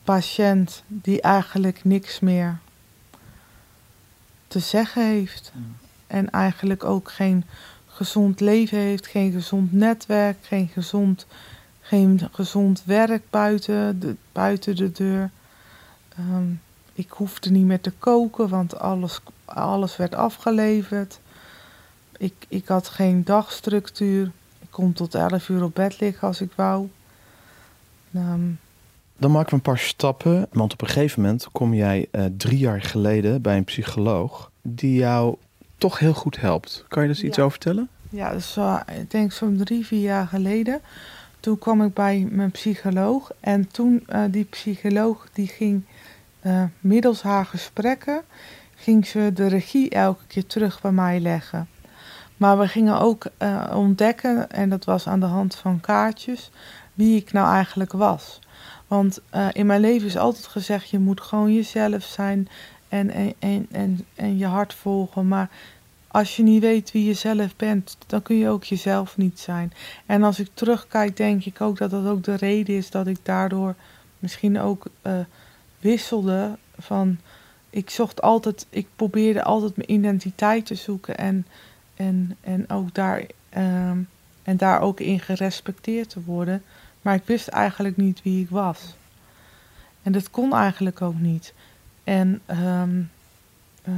patiënt 0.05 0.83
die 0.87 1.21
eigenlijk 1.21 1.85
niks 1.85 2.21
meer 2.21 2.59
te 4.49 4.59
zeggen 4.59 5.07
heeft. 5.07 5.53
En 6.07 6.31
eigenlijk 6.31 6.85
ook 6.85 7.11
geen 7.11 7.45
gezond 7.87 8.41
leven 8.41 8.79
heeft, 8.79 9.07
geen 9.07 9.33
gezond 9.33 9.73
netwerk, 9.73 10.37
geen 10.41 10.69
gezond, 10.69 11.27
geen 11.81 12.29
gezond 12.33 12.83
werk 12.85 13.23
buiten 13.31 14.01
de, 14.01 14.17
buiten 14.33 14.77
de 14.77 14.93
deur. 14.93 15.31
Ehm, 16.09 16.53
ik 16.93 17.11
hoefde 17.11 17.51
niet 17.51 17.65
meer 17.65 17.81
te 17.81 17.93
koken, 17.99 18.49
want 18.49 18.79
alles, 18.79 19.21
alles 19.45 19.97
werd 19.97 20.15
afgeleverd. 20.15 21.21
Ik, 22.19 22.35
ik 22.49 22.69
had 22.69 22.89
geen 22.89 23.25
dagstructuur 23.25 24.31
kon 24.77 24.93
tot 24.93 25.15
11 25.15 25.49
uur 25.49 25.63
op 25.63 25.75
bed 25.75 26.01
liggen 26.01 26.29
als 26.29 26.41
ik 26.41 26.51
wou. 26.55 26.89
Um, 28.15 28.59
dan 29.17 29.31
maken 29.31 29.49
we 29.49 29.55
een 29.55 29.63
paar 29.63 29.79
stappen. 29.79 30.47
Want 30.53 30.73
op 30.73 30.81
een 30.81 30.87
gegeven 30.87 31.23
moment 31.23 31.49
kom 31.53 31.75
jij 31.75 32.07
uh, 32.13 32.25
drie 32.37 32.59
jaar 32.59 32.83
geleden 32.83 33.43
bij 33.43 33.57
een 33.57 33.65
psycholoog 33.65 34.51
die 34.63 34.99
jou 34.99 35.37
toch 35.79 35.99
heel 35.99 36.15
goed 36.15 36.41
helpt. 36.41 36.85
Kan 36.89 37.03
je 37.03 37.09
daar 37.13 37.25
iets 37.25 37.39
over 37.39 37.51
vertellen? 37.51 37.89
Ja, 38.11 38.33
dus 38.33 38.57
uh, 38.57 38.81
ik 38.99 39.11
denk 39.11 39.33
zo'n 39.33 39.57
drie, 39.57 39.87
vier 39.87 40.03
jaar 40.03 40.27
geleden. 40.27 40.81
Toen 41.41 41.59
kwam 41.59 41.83
ik 41.83 41.95
bij 41.95 42.27
mijn 42.31 42.51
psycholoog. 42.51 43.31
En 43.41 43.69
toen 43.69 44.07
uh, 44.09 44.25
die 44.31 44.45
psycholoog 44.45 45.29
die 45.33 45.49
ging 45.49 45.85
middels 46.81 47.23
haar 47.23 47.47
gesprekken, 47.47 48.23
ging 48.75 49.07
ze 49.07 49.31
de 49.35 49.47
regie 49.47 49.91
elke 49.91 50.27
keer 50.27 50.47
terug 50.47 50.81
bij 50.81 50.93
mij 50.93 51.21
leggen. 51.21 51.69
Maar 52.37 52.59
we 52.59 52.69
gingen 52.69 53.01
ook 53.01 53.27
uh, 53.43 53.73
ontdekken, 53.75 54.51
en 54.51 54.69
dat 54.69 54.85
was 54.85 55.07
aan 55.07 55.21
de 55.21 55.27
hand 55.27 55.55
van 55.55 55.81
kaartjes, 55.81 56.51
wie 56.95 57.17
ik 57.17 57.33
nou 57.33 57.55
eigenlijk 57.55 57.93
was. 57.93 58.39
Want 58.87 59.21
uh, 59.35 59.49
in 59.53 59.67
mijn 59.67 59.81
leven 59.81 60.07
is 60.07 60.17
altijd 60.17 60.47
gezegd: 60.47 60.91
je 60.91 60.99
moet 60.99 61.21
gewoon 61.21 61.55
jezelf 61.55 62.05
zijn 62.05 62.49
en, 62.89 63.11
en, 63.11 63.67
en, 63.71 64.07
en, 64.15 64.39
je 64.39 64.47
hart 64.47 64.75
volgen. 64.75 65.29
Maar 65.29 65.51
als 66.09 66.37
je 66.37 66.43
niet 66.43 66.61
weet 66.61 66.93
wie 66.93 67.05
je 67.05 67.15
zelf 67.15 67.57
bent, 67.57 67.97
dan 68.07 68.23
kun 68.23 68.37
je 68.37 68.49
ook 68.49 68.65
jezelf 68.65 69.17
niet 69.17 69.41
zijn. 69.41 69.73
En 70.07 70.23
als 70.23 70.41
ik 70.41 70.49
terugkijk, 70.55 71.17
denk 71.17 71.45
ik 71.45 71.61
ook 71.61 71.79
dat 71.79 71.91
dat 71.91 72.07
ook 72.07 72.25
de 72.25 72.35
reden 72.35 72.77
is 72.77 72.91
dat 72.91 73.07
ik 73.07 73.19
daardoor 73.23 73.75
misschien 74.19 74.61
ook 74.61 74.87
uh, 75.03 75.13
wisselde 75.79 76.59
van. 76.79 77.19
Ik 77.71 77.91
zocht 77.91 78.23
altijd, 78.23 78.67
ik 78.71 78.87
probeerde 78.97 79.43
altijd 79.43 79.77
mijn 79.77 79.93
identiteit 79.93 80.67
te 80.67 80.75
zoeken 80.75 81.17
en 81.17 81.47
en, 81.97 82.37
en, 82.41 82.71
ook 82.71 82.95
daar, 82.95 83.23
ehm, 83.49 83.99
en 84.43 84.57
daar 84.57 84.81
ook 84.81 85.01
in 85.01 85.21
gerespecteerd 85.21 86.09
te 86.09 86.23
worden. 86.25 86.63
Maar 87.03 87.15
ik 87.15 87.25
wist 87.25 87.49
eigenlijk 87.49 87.97
niet 87.97 88.23
wie 88.23 88.43
ik 88.43 88.51
was. 88.51 88.97
En 90.03 90.13
dat 90.13 90.31
kon 90.31 90.55
eigenlijk 90.55 91.03
ook 91.03 91.19
niet. 91.19 91.55
En 92.05 92.41
ehm, 92.47 93.03
eh, 93.83 93.93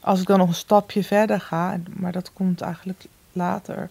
als 0.00 0.20
ik 0.20 0.26
dan 0.26 0.38
nog 0.38 0.48
een 0.48 0.54
stapje 0.54 1.04
verder 1.04 1.40
ga, 1.40 1.80
maar 1.90 2.12
dat 2.12 2.32
komt 2.32 2.60
eigenlijk 2.60 3.04
later. 3.32 3.90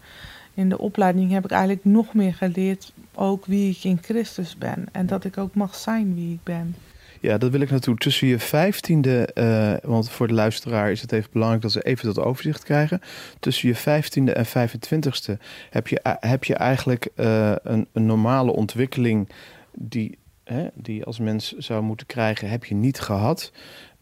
In 0.54 0.70
de 0.70 0.78
opleiding 0.78 1.32
heb 1.32 1.44
ik 1.44 1.52
eigenlijk 1.52 1.86
nog 1.86 2.14
meer 2.14 2.34
geleerd 2.34 2.94
ook 3.14 3.46
wie 3.46 3.72
ik 3.72 3.84
in 3.84 4.00
Christus 4.02 4.58
ben. 4.58 4.86
En 4.92 5.06
dat 5.06 5.24
ik 5.24 5.38
ook 5.38 5.56
mag 5.56 5.76
zijn 5.76 6.16
wie 6.16 6.34
ik 6.34 6.44
ben. 6.44 6.76
Ja, 7.22 7.38
dat 7.38 7.52
wil 7.52 7.62
ik 7.62 7.70
naartoe. 7.70 7.98
Tussen 7.98 8.28
je 8.28 8.40
vijftiende, 8.40 9.30
uh, 9.34 9.74
want 9.90 10.10
voor 10.10 10.28
de 10.28 10.34
luisteraar 10.34 10.92
is 10.92 11.02
het 11.02 11.12
even 11.12 11.30
belangrijk 11.32 11.62
dat 11.62 11.72
ze 11.72 11.82
even 11.82 12.06
dat 12.06 12.20
overzicht 12.26 12.64
krijgen. 12.64 13.02
Tussen 13.40 13.68
je 13.68 13.76
vijftiende 13.76 14.34
en 14.34 14.46
25ste 14.46 15.38
heb 15.70 15.88
je, 15.88 16.00
eh, 16.00 16.14
heb 16.20 16.44
je 16.44 16.56
eigenlijk 16.56 17.08
uh, 17.16 17.52
een, 17.64 17.88
een, 17.94 18.06
normale 18.06 18.52
ontwikkeling 18.52 19.30
die, 19.74 20.18
hè, 20.44 20.68
die 20.74 21.06
als 21.06 21.20
mens 21.20 21.58
zou 21.58 21.84
moeten 21.84 22.08
krijgen, 22.08 22.50
heb 22.50 22.66
je 22.66 22.76
niet 22.76 23.00
gehad. 23.00 23.52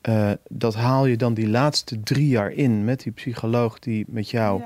Uh, 0.10 0.32
dat 0.50 0.76
haal 0.76 1.06
je 1.06 1.18
dan 1.18 1.34
die 1.34 1.48
laatste 1.48 2.04
drie 2.04 2.28
jaar 2.28 2.52
in 2.52 2.86
met 2.86 3.00
die 3.00 3.12
psycholoog 3.12 3.80
die 3.80 4.06
met 4.08 4.30
jou 4.30 4.64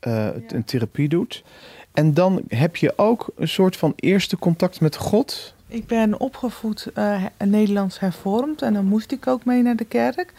ja. 0.00 0.34
een 0.48 0.64
therapie 0.64 1.08
doet. 1.08 1.44
En 1.92 2.14
dan 2.14 2.42
heb 2.48 2.76
je 2.76 2.92
ook 2.98 3.32
een 3.36 3.48
soort 3.48 3.76
van 3.76 3.92
eerste 3.96 4.38
contact 4.38 4.80
met 4.80 4.96
God. 4.96 5.54
Ik 5.74 5.86
ben 5.86 6.20
opgevoed 6.20 6.86
uh, 6.94 7.24
Nederlands 7.44 7.98
hervormd 7.98 8.62
en 8.62 8.74
dan 8.74 8.84
moest 8.84 9.12
ik 9.12 9.26
ook 9.26 9.44
mee 9.44 9.62
naar 9.62 9.76
de 9.76 9.84
kerk. 9.84 10.32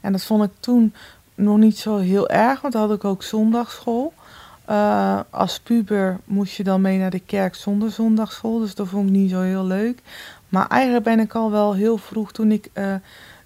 En 0.00 0.12
dat 0.12 0.24
vond 0.24 0.44
ik 0.44 0.50
toen 0.60 0.94
nog 1.34 1.56
niet 1.56 1.78
zo 1.78 1.96
heel 1.96 2.28
erg, 2.28 2.60
want 2.60 2.72
dan 2.72 2.82
had 2.82 2.96
ik 2.96 3.04
ook 3.04 3.22
zondagschool. 3.22 4.12
Uh, 4.70 5.20
als 5.30 5.60
puber 5.60 6.18
moest 6.24 6.56
je 6.56 6.62
dan 6.62 6.80
mee 6.80 6.98
naar 6.98 7.10
de 7.10 7.20
kerk 7.26 7.54
zonder 7.54 7.90
zondagschool, 7.90 8.58
dus 8.58 8.74
dat 8.74 8.88
vond 8.88 9.08
ik 9.08 9.14
niet 9.14 9.30
zo 9.30 9.40
heel 9.40 9.64
leuk. 9.64 10.02
Maar 10.48 10.66
eigenlijk 10.66 11.04
ben 11.04 11.20
ik 11.20 11.34
al 11.34 11.50
wel 11.50 11.74
heel 11.74 11.96
vroeg 11.96 12.32
toen 12.32 12.52
ik, 12.52 12.70
uh, 12.74 12.94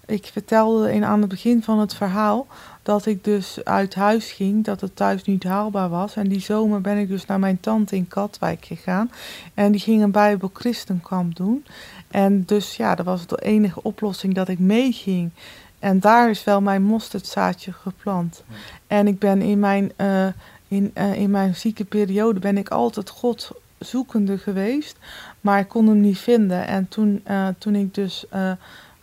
ik 0.05 0.25
vertelde 0.25 0.93
in, 0.93 1.05
aan 1.05 1.19
het 1.19 1.29
begin 1.29 1.63
van 1.63 1.79
het 1.79 1.93
verhaal 1.93 2.47
dat 2.87 3.05
ik 3.05 3.23
dus 3.23 3.63
uit 3.63 3.95
huis 3.95 4.31
ging, 4.31 4.63
dat 4.63 4.81
het 4.81 4.95
thuis 4.95 5.23
niet 5.23 5.43
haalbaar 5.43 5.89
was. 5.89 6.15
En 6.15 6.27
die 6.27 6.39
zomer 6.39 6.81
ben 6.81 6.97
ik 6.97 7.07
dus 7.07 7.25
naar 7.25 7.39
mijn 7.39 7.59
tante 7.59 7.95
in 7.95 8.07
Katwijk 8.07 8.65
gegaan. 8.65 9.11
En 9.53 9.71
die 9.71 9.81
ging 9.81 10.01
een 10.01 10.11
Bijbel 10.11 10.49
Christenkamp 10.53 11.35
doen. 11.35 11.65
En 12.07 12.43
dus 12.45 12.75
ja, 12.75 12.95
dat 12.95 13.05
was 13.05 13.27
de 13.27 13.41
enige 13.41 13.83
oplossing 13.83 14.33
dat 14.33 14.47
ik 14.47 14.59
meeging. 14.59 15.31
En 15.79 15.99
daar 15.99 16.29
is 16.29 16.43
wel 16.43 16.61
mijn 16.61 16.83
mosterdzaadje 16.83 17.71
geplant. 17.71 18.43
En 18.87 19.07
ik 19.07 19.19
ben 19.19 19.41
in 19.41 19.59
mijn, 19.59 19.91
uh, 19.97 20.27
in, 20.67 20.91
uh, 20.97 21.13
in 21.13 21.31
mijn 21.31 21.55
zieke 21.55 21.85
periode 21.85 22.39
ben 22.39 22.57
ik 22.57 22.69
altijd 22.69 23.09
God 23.09 23.51
zoekende 23.79 24.37
geweest, 24.37 24.97
maar 25.41 25.59
ik 25.59 25.67
kon 25.67 25.87
hem 25.87 26.01
niet 26.01 26.17
vinden. 26.17 26.67
En 26.67 26.87
toen, 26.87 27.21
eh, 27.23 27.47
toen 27.57 27.75
ik 27.75 27.93
dus 27.93 28.25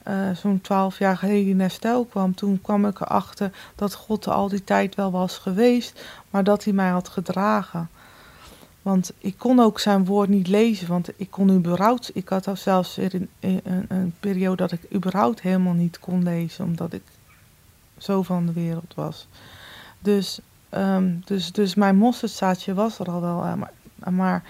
eh, 0.05 0.31
zo'n 0.31 0.61
twaalf 0.61 0.99
jaar 0.99 1.17
geleden 1.17 1.51
in 1.51 1.61
herstel 1.61 2.05
kwam, 2.05 2.35
toen 2.35 2.61
kwam 2.63 2.87
ik 2.87 3.01
erachter 3.01 3.53
dat 3.75 3.95
God 3.95 4.29
al 4.29 4.49
die 4.49 4.65
tijd 4.65 4.95
wel 4.95 5.11
was 5.11 5.39
geweest, 5.39 6.05
maar 6.31 6.45
dat 6.45 6.65
hij 6.65 6.73
mij 6.73 6.91
had 6.91 7.09
gedragen. 7.09 7.89
Want 8.83 9.13
ik 9.19 9.39
kon 9.39 9.61
ook 9.61 9.81
zijn 9.81 10.05
woord 10.05 10.29
niet 10.29 10.49
lezen, 10.49 10.89
want 10.89 11.11
ik 11.17 11.31
kon 11.31 11.51
überhaupt, 11.51 12.11
ik 12.15 12.29
had 12.29 12.49
zelfs 12.55 12.99
in, 12.99 13.29
een, 13.41 13.63
een 13.89 14.15
periode 14.21 14.57
dat 14.57 14.73
ik 14.73 14.95
überhaupt 14.95 15.41
helemaal 15.41 15.73
niet 15.73 15.99
kon 15.99 16.23
lezen, 16.23 16.65
omdat 16.65 16.93
ik 16.93 17.03
zo 17.99 18.23
van 18.23 18.47
de 18.47 18.53
wereld 18.53 18.95
was. 18.95 19.29
Dus, 19.99 20.41
ehm, 20.69 21.13
dus, 21.25 21.53
dus 21.53 21.75
mijn 21.75 21.97
mosterdzaadje 21.97 22.75
was 22.75 22.99
er 22.99 23.11
al 23.11 23.21
wel, 23.21 23.45
eh, 23.45 23.55
maar, 23.55 23.73
maar 24.13 24.43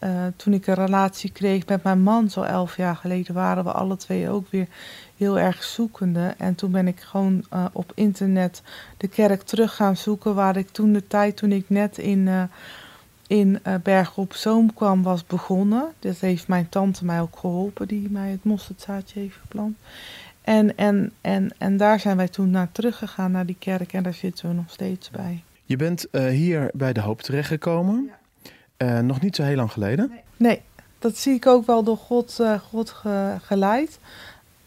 eh, 0.00 0.26
toen 0.36 0.52
ik 0.52 0.66
een 0.66 0.74
relatie 0.74 1.30
kreeg 1.32 1.66
met 1.66 1.82
mijn 1.82 2.02
man, 2.02 2.30
zo 2.30 2.42
elf 2.42 2.76
jaar 2.76 2.96
geleden, 2.96 3.34
waren 3.34 3.64
we 3.64 3.72
alle 3.72 3.96
twee 3.96 4.28
ook 4.28 4.50
weer 4.50 4.66
heel 5.16 5.38
erg 5.38 5.62
zoekende. 5.62 6.34
En 6.38 6.54
toen 6.54 6.70
ben 6.70 6.88
ik 6.88 7.00
gewoon 7.00 7.44
eh, 7.50 7.64
op 7.72 7.92
internet 7.94 8.62
de 8.96 9.08
kerk 9.08 9.42
terug 9.42 9.76
gaan 9.76 9.96
zoeken, 9.96 10.34
waar 10.34 10.56
ik 10.56 10.68
toen 10.70 10.92
de 10.92 11.06
tijd, 11.06 11.36
toen 11.36 11.52
ik 11.52 11.64
net 11.68 11.98
in, 11.98 12.18
uh, 12.18 12.42
in 13.26 13.60
Berg 13.82 14.16
op 14.16 14.32
Zoom 14.32 14.74
kwam, 14.74 15.02
was 15.02 15.26
begonnen. 15.26 15.92
Dat 15.98 16.18
heeft 16.18 16.48
mijn 16.48 16.68
tante 16.68 17.04
mij 17.04 17.20
ook 17.20 17.38
geholpen, 17.38 17.88
die 17.88 18.10
mij 18.10 18.30
het 18.30 18.44
mosterdzaadje 18.44 19.20
heeft 19.20 19.36
geplant. 19.40 19.78
En, 20.42 20.76
en, 20.76 21.12
en, 21.20 21.50
en 21.58 21.76
daar 21.76 22.00
zijn 22.00 22.16
wij 22.16 22.28
toen 22.28 22.50
naar 22.50 22.72
teruggegaan, 22.72 23.30
naar 23.30 23.46
die 23.46 23.56
kerk, 23.58 23.92
en 23.92 24.02
daar 24.02 24.14
zitten 24.14 24.48
we 24.48 24.54
nog 24.54 24.70
steeds 24.70 25.10
bij. 25.10 25.42
Je 25.64 25.76
bent 25.76 26.06
hier 26.12 26.70
bij 26.72 26.92
de 26.92 27.00
Hoop 27.00 27.22
terechtgekomen. 27.22 28.04
Ja. 28.08 28.18
Uh, 28.82 28.98
nog 28.98 29.20
niet 29.20 29.36
zo 29.36 29.42
heel 29.42 29.56
lang 29.56 29.72
geleden. 29.72 30.12
Nee, 30.36 30.62
dat 30.98 31.16
zie 31.16 31.34
ik 31.34 31.46
ook 31.46 31.66
wel 31.66 31.82
door 31.82 31.96
God, 31.96 32.38
uh, 32.40 32.58
God 32.58 32.90
ge, 32.90 33.36
geleid. 33.42 33.98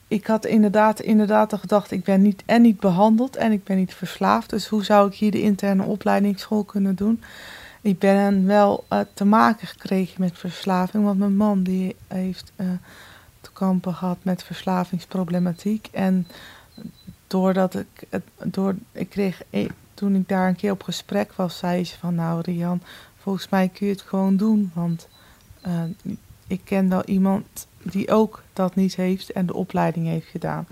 Ik 0.08 0.28
had 0.28 0.46
inderdaad, 0.46 1.00
inderdaad 1.00 1.50
de 1.50 1.58
gedachte, 1.58 1.96
ik 1.96 2.04
ben 2.04 2.22
niet 2.22 2.44
en 2.46 2.62
niet 2.62 2.80
behandeld 2.80 3.36
en 3.36 3.52
ik 3.52 3.64
ben 3.64 3.78
niet 3.78 3.94
verslaafd. 3.94 4.50
Dus 4.50 4.68
hoe 4.68 4.84
zou 4.84 5.08
ik 5.08 5.14
hier 5.14 5.32
de 5.32 5.42
interne 5.42 5.84
opleidingsschool 5.84 6.64
kunnen 6.64 6.96
doen? 6.96 7.24
Ik 7.82 8.00
ben 8.00 8.46
wel 8.46 8.86
uh, 8.90 9.00
te 9.14 9.26
maken 9.26 9.68
gekregen 9.68 10.22
met 10.22 10.38
verslaving, 10.38 11.04
want 11.04 11.20
mijn 11.20 11.36
man 11.36 11.64
die 11.64 11.96
heeft 12.08 12.52
te 13.42 13.52
kampen 13.54 13.94
gehad 13.94 14.18
met 14.22 14.44
verslavingsproblematiek. 14.44 15.88
En 15.92 16.28
doordat 17.28 17.76
ik, 17.76 18.22
door, 18.44 18.76
ik 18.92 19.10
kreeg, 19.10 19.42
toen 19.94 20.16
ik 20.16 20.28
daar 20.28 20.48
een 20.48 20.56
keer 20.56 20.72
op 20.72 20.84
gesprek 20.84 21.34
was, 21.34 21.58
zei 21.58 21.86
ze 21.86 21.98
van 21.98 22.16
nou 22.16 22.42
Rian, 22.42 22.82
volgens 23.24 23.50
mij 23.50 23.70
kun 23.74 23.88
je 23.88 23.94
het 23.94 24.02
gewoon 24.02 24.38
doen. 24.38 24.72
Want 24.74 25.08
uh, 25.68 25.84
ik 26.48 26.62
ken 26.64 26.90
wel 26.90 27.04
iemand 27.06 27.68
die 27.84 28.12
ook 28.12 28.44
dat 28.54 28.76
niet 28.76 28.96
heeft 28.96 29.32
en 29.32 29.46
de 29.46 29.54
opleiding 29.54 30.08
heeft 30.08 30.28
gedaan. 30.28 30.68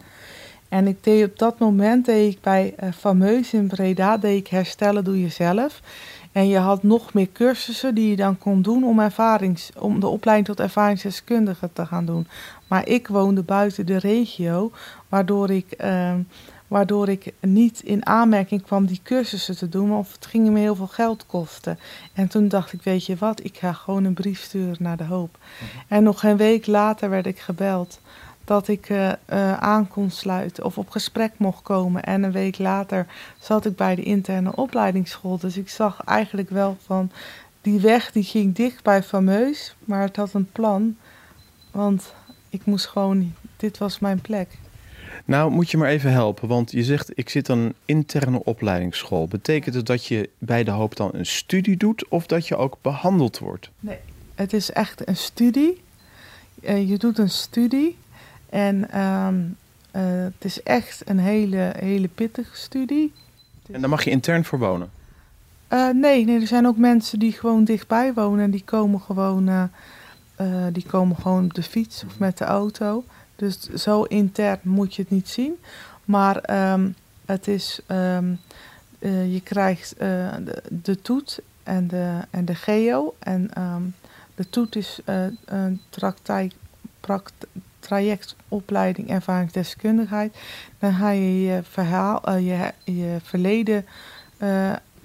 En 0.70 0.88
ik 0.88 1.04
deed 1.04 1.26
op 1.26 1.40
dat 1.40 1.60
moment 1.60 2.06
deed 2.06 2.34
ik 2.34 2.42
bij 2.42 2.74
uh, 2.84 2.92
Fameus 2.92 3.54
in 3.54 3.68
Breda 3.68 4.18
deed 4.18 4.38
ik 4.38 4.48
herstellen 4.48 5.04
doe 5.04 5.22
jezelf. 5.22 5.82
En 6.32 6.48
je 6.48 6.58
had 6.58 6.84
nog 6.84 7.14
meer 7.14 7.32
cursussen 7.34 7.96
die 7.96 8.10
je 8.10 8.16
dan 8.16 8.38
kon 8.38 8.62
doen 8.62 8.84
om, 8.84 9.00
ervarings, 9.00 9.72
om 9.78 10.00
de 10.00 10.08
opleiding 10.08 10.48
tot 10.48 10.60
ervaringsdeskundige 10.60 11.70
te 11.74 11.86
gaan 11.86 12.06
doen. 12.06 12.28
Maar 12.68 12.88
ik 12.88 13.08
woonde 13.08 13.44
buiten 13.44 13.86
de 13.86 13.98
regio, 13.98 14.72
waardoor 15.10 15.50
ik 15.50 15.66
uh, 15.82 16.14
Waardoor 16.72 17.10
ik 17.10 17.34
niet 17.40 17.82
in 17.82 18.06
aanmerking 18.06 18.64
kwam 18.64 18.86
die 18.86 19.00
cursussen 19.04 19.58
te 19.58 19.70
doen, 19.70 19.94
of 19.94 20.12
het 20.12 20.26
ging 20.26 20.50
me 20.50 20.60
heel 20.60 20.76
veel 20.76 20.88
geld 20.88 21.26
kosten. 21.26 21.80
En 22.14 22.28
toen 22.28 22.48
dacht 22.48 22.74
ik, 22.74 22.82
weet 22.82 23.06
je 23.06 23.16
wat, 23.16 23.44
ik 23.44 23.58
ga 23.58 23.74
gewoon 23.74 24.04
een 24.04 24.14
brief 24.14 24.42
sturen 24.42 24.76
naar 24.80 24.98
de 24.98 25.04
hoop. 25.04 25.38
Mhm. 25.38 25.94
En 25.94 26.04
nog 26.04 26.24
een 26.24 26.38
week 26.38 26.68
later 26.68 27.10
werd 27.10 27.26
ik 27.26 27.40
gebeld 27.40 28.00
dat 28.44 28.68
ik 28.68 28.90
uh, 28.90 29.08
uh, 29.08 29.58
aan 29.58 29.88
kon 29.88 30.10
sluiten 30.10 30.66
of 30.66 30.78
op 30.78 30.90
gesprek 30.90 31.32
mocht 31.38 31.62
komen. 31.62 32.04
En 32.04 32.24
een 32.24 32.32
week 32.32 32.58
later 32.58 33.08
zat 33.40 33.66
ik 33.66 33.76
bij 33.76 33.96
de 33.96 34.04
interne 34.04 34.56
opleidingsschool. 34.56 35.38
Dus 35.38 35.58
ik 35.58 35.70
zag 35.70 36.04
eigenlijk 36.06 36.50
wel 36.50 36.78
van 36.86 37.12
die 37.62 37.80
weg 37.80 38.12
die 38.12 38.24
ging 38.24 38.56
dicht 38.56 38.84
bij 38.84 39.04
fameus, 39.04 39.76
maar 39.86 40.02
het 40.02 40.16
had 40.16 40.34
een 40.34 40.52
plan. 40.52 40.98
Want 41.72 42.14
ik 42.50 42.66
moest 42.66 42.88
gewoon, 42.88 43.36
dit 43.58 43.78
was 43.78 44.00
mijn 44.00 44.22
plek. 44.22 44.58
Nou, 45.26 45.52
moet 45.52 45.72
je 45.72 45.78
maar 45.78 45.90
even 45.90 46.12
helpen, 46.12 46.48
want 46.48 46.72
je 46.72 46.84
zegt 46.84 47.12
ik 47.14 47.30
zit 47.30 47.50
aan 47.50 47.58
een 47.58 47.76
interne 47.86 48.44
opleidingsschool. 48.44 49.28
Betekent 49.28 49.76
het 49.76 49.86
dat 49.86 50.06
je 50.06 50.30
bij 50.38 50.64
de 50.64 50.72
hoop 50.72 50.96
dan 50.96 51.10
een 51.14 51.26
studie 51.26 51.78
doet 51.78 52.08
of 52.08 52.26
dat 52.26 52.48
je 52.48 52.56
ook 52.56 52.78
behandeld 52.82 53.40
wordt? 53.40 53.70
Nee, 53.80 53.98
het 54.36 54.54
is 54.54 54.72
echt 54.72 55.08
een 55.08 55.18
studie. 55.18 55.82
Uh, 56.62 56.90
je 56.90 56.98
doet 56.98 57.18
een 57.18 57.30
studie 57.30 57.98
en 58.50 59.00
um, 59.02 59.58
uh, 59.96 60.02
het 60.24 60.46
is 60.46 60.64
echt 60.64 61.02
een 61.06 61.20
hele, 61.20 61.74
hele 61.78 62.08
pittige 62.08 62.56
studie. 62.56 63.14
En 63.72 63.80
daar 63.82 63.90
mag 63.90 64.04
je 64.04 64.10
intern 64.10 64.46
voor 64.46 64.60
wonen? 64.60 64.92
Uh, 65.70 65.90
nee, 65.90 66.26
nee, 66.26 66.40
er 66.40 66.48
zijn 66.48 66.68
ook 66.68 66.78
mensen 66.78 67.20
die 67.20 67.32
gewoon 67.32 67.64
dichtbij 67.64 68.14
wonen 68.14 68.44
en 68.44 68.52
die 68.52 68.64
komen 68.66 69.00
gewoon, 69.00 69.70
die 70.72 70.86
komen 70.86 71.16
gewoon 71.16 71.44
op 71.44 71.54
de 71.54 71.64
fiets 71.64 72.04
of 72.08 72.20
met 72.20 72.38
de 72.38 72.46
auto. 72.46 73.04
Dus 73.36 73.60
zo 73.60 74.04
intern 74.04 74.60
moet 74.64 74.96
je 74.96 75.02
het 75.02 75.12
niet 75.12 75.30
zien. 75.30 75.58
Maar 76.06 76.72
um, 76.74 76.96
het 77.26 77.48
is, 77.48 77.80
um, 77.88 78.40
uh, 79.00 79.34
je 79.34 79.42
krijgt 79.42 79.94
uh, 79.94 80.00
de, 80.46 80.64
de, 80.70 81.02
toet 81.02 81.40
en 81.64 81.88
de, 81.88 82.20
en 82.30 82.46
de 82.46 82.56
geo. 82.56 83.16
En 83.20 83.50
um, 83.58 83.96
de 84.36 84.50
toet 84.50 84.76
is 84.76 85.00
uh, 85.06 85.26
een 85.46 85.82
praktijk, 85.90 86.54
prakt, 87.00 87.34
trajectopleiding 87.80 89.10
ervaringsdeskundigheid. 89.10 90.38
Dan 90.80 90.94
ga 90.94 91.10
je 91.10 91.42
je 91.42 91.64
verhaal, 91.64 92.38
je, 92.38 92.74
je 92.84 93.18
verleden 93.24 93.86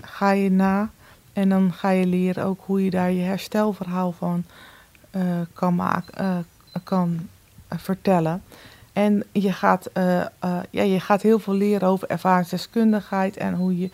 ga 0.00 0.30
je 0.30 0.50
na. 0.50 0.90
En 1.32 1.48
dan 1.48 1.72
ga 1.72 1.90
je 1.90 2.06
leren 2.06 2.44
ook 2.44 2.60
hoe 2.64 2.84
je 2.84 2.90
daar 2.90 3.10
je 3.10 3.22
herstelverhaal 3.22 4.12
van 4.12 4.44
kan 5.52 5.74
maken, 5.74 6.46
kan 6.84 7.28
vertellen. 7.68 8.42
En 8.92 9.24
je 9.32 9.52
gaat, 9.52 9.90
uh, 9.94 10.16
uh, 10.44 10.58
ja, 10.70 10.82
je 10.82 11.00
gaat 11.00 11.22
heel 11.22 11.38
veel 11.38 11.54
leren 11.54 11.88
over 11.88 12.08
ervaringsdeskundigheid 12.08 13.36
en 13.36 13.54
hoe 13.54 13.78
je, 13.78 13.90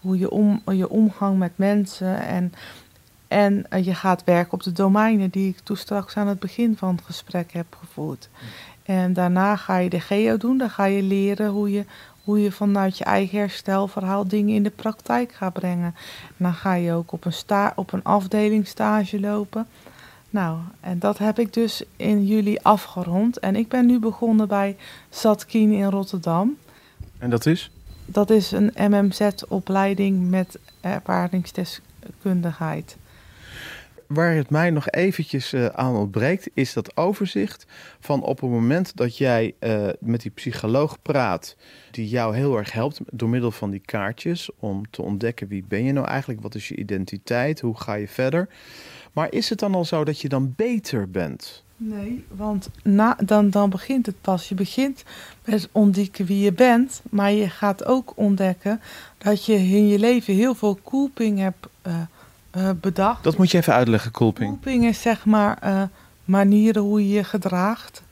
hoe 0.00 0.18
je, 0.18 0.30
om, 0.30 0.62
je 0.66 0.88
omgang 0.88 1.38
met 1.38 1.52
mensen. 1.54 2.22
En, 2.22 2.52
en 3.28 3.66
je 3.84 3.94
gaat 3.94 4.24
werken 4.24 4.52
op 4.52 4.62
de 4.62 4.72
domeinen 4.72 5.30
die 5.30 5.48
ik 5.48 5.58
toen 5.58 5.76
straks 5.76 6.16
aan 6.16 6.26
het 6.26 6.38
begin 6.38 6.76
van 6.76 6.94
het 6.94 7.04
gesprek 7.04 7.52
heb 7.52 7.76
gevoerd. 7.80 8.28
En 8.82 9.12
daarna 9.12 9.56
ga 9.56 9.76
je 9.76 9.90
de 9.90 10.00
geo 10.00 10.36
doen. 10.36 10.58
Dan 10.58 10.70
ga 10.70 10.84
je 10.84 11.02
leren 11.02 11.50
hoe 11.50 11.70
je, 11.70 11.84
hoe 12.24 12.42
je 12.42 12.52
vanuit 12.52 12.98
je 12.98 13.04
eigen 13.04 13.38
herstelverhaal 13.38 14.28
dingen 14.28 14.54
in 14.54 14.62
de 14.62 14.70
praktijk 14.70 15.32
gaat 15.32 15.52
brengen. 15.52 15.94
En 16.28 16.36
dan 16.36 16.54
ga 16.54 16.74
je 16.74 16.92
ook 16.92 17.12
op 17.12 17.24
een, 17.24 17.32
sta 17.32 17.72
op 17.76 17.92
een 17.92 18.04
afdeling 18.04 18.66
stage 18.66 19.20
lopen. 19.20 19.66
Nou, 20.32 20.58
en 20.80 20.98
dat 20.98 21.18
heb 21.18 21.38
ik 21.38 21.52
dus 21.52 21.82
in 21.96 22.26
juli 22.26 22.58
afgerond. 22.62 23.38
En 23.38 23.56
ik 23.56 23.68
ben 23.68 23.86
nu 23.86 23.98
begonnen 23.98 24.48
bij 24.48 24.76
Zatkien 25.08 25.72
in 25.72 25.90
Rotterdam. 25.90 26.56
En 27.18 27.30
dat 27.30 27.46
is? 27.46 27.70
Dat 28.06 28.30
is 28.30 28.50
een 28.50 28.72
MMZ-opleiding 28.76 30.30
met 30.30 30.58
ervaringsdeskundigheid. 30.80 32.96
Waar 34.06 34.34
het 34.34 34.50
mij 34.50 34.70
nog 34.70 34.90
eventjes 34.90 35.52
uh, 35.52 35.66
aan 35.66 35.96
ontbreekt, 35.96 36.50
is 36.54 36.72
dat 36.72 36.96
overzicht 36.96 37.66
van 38.00 38.22
op 38.22 38.40
het 38.40 38.50
moment 38.50 38.96
dat 38.96 39.16
jij 39.16 39.54
uh, 39.60 39.88
met 40.00 40.20
die 40.20 40.30
psycholoog 40.30 41.02
praat, 41.02 41.56
die 41.90 42.08
jou 42.08 42.36
heel 42.36 42.56
erg 42.56 42.72
helpt 42.72 43.00
door 43.10 43.28
middel 43.28 43.50
van 43.50 43.70
die 43.70 43.82
kaartjes 43.84 44.50
om 44.58 44.90
te 44.90 45.02
ontdekken 45.02 45.48
wie 45.48 45.64
ben 45.68 45.84
je 45.84 45.92
nou 45.92 46.06
eigenlijk, 46.06 46.42
wat 46.42 46.54
is 46.54 46.68
je 46.68 46.76
identiteit, 46.76 47.60
hoe 47.60 47.76
ga 47.76 47.94
je 47.94 48.08
verder. 48.08 48.48
Maar 49.12 49.32
is 49.32 49.48
het 49.48 49.58
dan 49.58 49.74
al 49.74 49.84
zo 49.84 50.04
dat 50.04 50.20
je 50.20 50.28
dan 50.28 50.52
beter 50.56 51.10
bent? 51.10 51.62
Nee, 51.84 52.24
want 52.28 52.68
na, 52.82 53.16
dan, 53.24 53.50
dan 53.50 53.70
begint 53.70 54.06
het 54.06 54.20
pas. 54.20 54.48
Je 54.48 54.54
begint 54.54 55.04
met 55.44 55.68
ontdekken 55.72 56.26
wie 56.26 56.44
je 56.44 56.52
bent, 56.52 57.02
maar 57.10 57.32
je 57.32 57.48
gaat 57.48 57.84
ook 57.84 58.12
ontdekken 58.14 58.80
dat 59.18 59.44
je 59.44 59.54
in 59.54 59.88
je 59.88 59.98
leven 59.98 60.34
heel 60.34 60.54
veel 60.54 60.78
koeping 60.82 61.38
hebt 61.38 61.66
uh, 61.86 61.94
uh, 62.56 62.70
bedacht. 62.80 63.24
Dat 63.24 63.36
moet 63.36 63.50
je 63.50 63.58
even 63.58 63.74
uitleggen, 63.74 64.10
koeping. 64.10 64.50
Koeping 64.50 64.84
is 64.84 65.00
zeg 65.00 65.24
maar 65.24 65.58
uh, 65.64 65.82
manieren 66.24 66.82
hoe 66.82 67.08
je 67.08 67.14
je 67.14 67.24
gedraagt. 67.24 68.02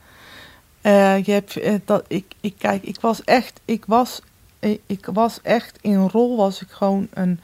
je 0.81 1.23
hebt, 1.25 1.59
dat, 1.85 2.05
ik, 2.07 2.25
ik, 2.39 2.55
kijk, 2.57 2.83
ik 2.83 2.99
was 3.01 3.23
echt, 3.23 3.59
ik 3.65 3.85
was, 3.85 4.21
ik, 4.59 4.81
ik 4.85 5.05
was 5.05 5.41
echt 5.41 5.77
in 5.81 6.07
rol, 6.07 6.37
was 6.37 6.61
ik 6.61 6.69
gewoon 6.69 7.07
een, 7.13 7.39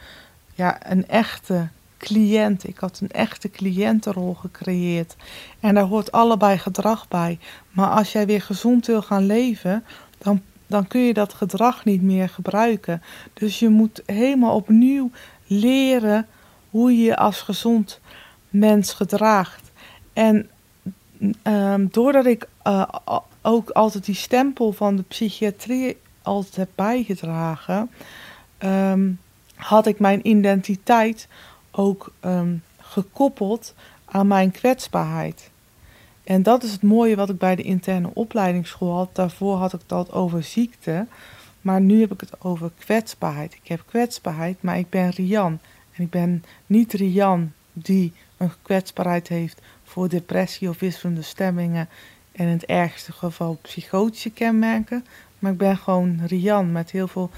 ja, 0.53 0.91
een 0.91 1.07
echte 1.07 1.67
cliënt. 1.97 2.67
Ik 2.67 2.77
had 2.77 2.99
een 2.99 3.11
echte 3.11 3.49
cliëntenrol 3.49 4.33
gecreëerd. 4.33 5.15
En 5.59 5.75
daar 5.75 5.83
hoort 5.83 6.11
allebei 6.11 6.57
gedrag 6.57 7.07
bij. 7.07 7.39
Maar 7.71 7.89
als 7.89 8.11
jij 8.11 8.25
weer 8.25 8.41
gezond 8.41 8.85
wil 8.85 9.01
gaan 9.01 9.25
leven, 9.25 9.83
dan, 10.17 10.41
dan 10.67 10.87
kun 10.87 11.01
je 11.01 11.13
dat 11.13 11.33
gedrag 11.33 11.85
niet 11.85 12.01
meer 12.01 12.29
gebruiken. 12.29 13.01
Dus 13.33 13.59
je 13.59 13.69
moet 13.69 14.01
helemaal 14.05 14.55
opnieuw 14.55 15.11
leren 15.47 16.27
hoe 16.69 16.97
je 16.97 17.17
als 17.17 17.41
gezond 17.41 17.99
mens 18.49 18.93
gedraagt. 18.93 19.71
En 20.13 20.49
ehm, 21.41 21.85
doordat 21.91 22.25
ik 22.25 22.47
eh, 22.63 22.83
ook 23.41 23.69
altijd 23.69 24.05
die 24.05 24.15
stempel 24.15 24.71
van 24.71 24.95
de 24.95 25.03
psychiatrie 25.03 25.97
altijd 26.21 26.55
heb 26.55 26.69
bijgedragen, 26.75 27.89
ehm, 28.57 29.11
had 29.55 29.87
ik 29.87 29.99
mijn 29.99 30.27
identiteit 30.27 31.27
ook 31.77 32.13
ehm, 32.19 32.55
gekoppeld 32.77 33.73
aan 34.05 34.27
mijn 34.27 34.51
kwetsbaarheid. 34.51 35.49
En 36.23 36.43
dat 36.43 36.63
is 36.63 36.71
het 36.71 36.81
mooie 36.81 37.15
wat 37.15 37.29
ik 37.29 37.37
bij 37.37 37.55
de 37.55 37.63
interne 37.63 38.09
opleidingsschool 38.13 38.95
had. 38.95 39.15
Daarvoor 39.15 39.55
had 39.55 39.73
ik 39.73 39.81
dat 39.85 40.11
over 40.11 40.43
ziekte. 40.43 41.07
Maar 41.61 41.81
nu 41.81 41.99
heb 41.99 42.11
ik 42.11 42.19
het 42.19 42.41
over 42.41 42.71
kwetsbaarheid. 42.79 43.53
Ik 43.53 43.67
heb 43.67 43.83
kwetsbaarheid, 43.85 44.61
maar 44.61 44.77
ik 44.77 44.89
ben 44.89 45.09
Rian. 45.09 45.59
En 45.93 46.03
ik 46.03 46.09
ben 46.09 46.43
niet 46.65 46.93
Rian 46.93 47.51
die 47.73 48.13
een 48.37 48.51
kwetsbaarheid 48.61 49.27
heeft 49.27 49.61
voor 49.83 50.09
depressie 50.09 50.69
of 50.69 50.79
wisselende 50.79 51.21
stemmingen. 51.21 51.89
En 52.31 52.45
in 52.45 52.51
het 52.51 52.65
ergste 52.65 53.11
geval 53.11 53.57
psychotische 53.61 54.29
kenmerken. 54.29 55.05
Maar 55.39 55.51
ik 55.51 55.57
ben 55.57 55.77
gewoon 55.77 56.19
Rian 56.25 56.71
met 56.71 56.91
heel 56.91 57.07
veel 57.07 57.29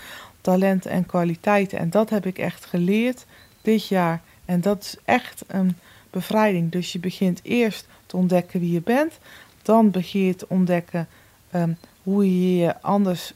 talenten 0.42 0.92
en 0.92 1.06
kwaliteiten. 1.06 1.80
En 1.80 1.90
dat 1.90 2.10
heb 2.10 2.26
ik 2.26 2.38
echt 2.38 2.66
geleerd 2.66 3.26
dit 3.62 3.88
jaar. 3.88 4.22
En 4.50 4.62
dat 4.62 4.84
is 4.84 4.96
echt 5.06 5.44
een 5.48 5.78
bevrijding. 6.10 6.72
Dus 6.72 6.92
je 6.92 7.00
begint 7.00 7.40
eerst 7.44 7.88
te 8.06 8.18
ontdekken 8.18 8.60
wie 8.60 8.72
je 8.72 8.82
bent. 8.82 9.20
Dan 9.62 9.92
begin 9.92 10.22
je 10.22 10.36
te 10.36 10.46
ontdekken 10.50 11.08
ehm, 11.52 11.74
hoe 12.04 12.26
je 12.26 12.56
je 12.58 12.82
anders 12.82 13.34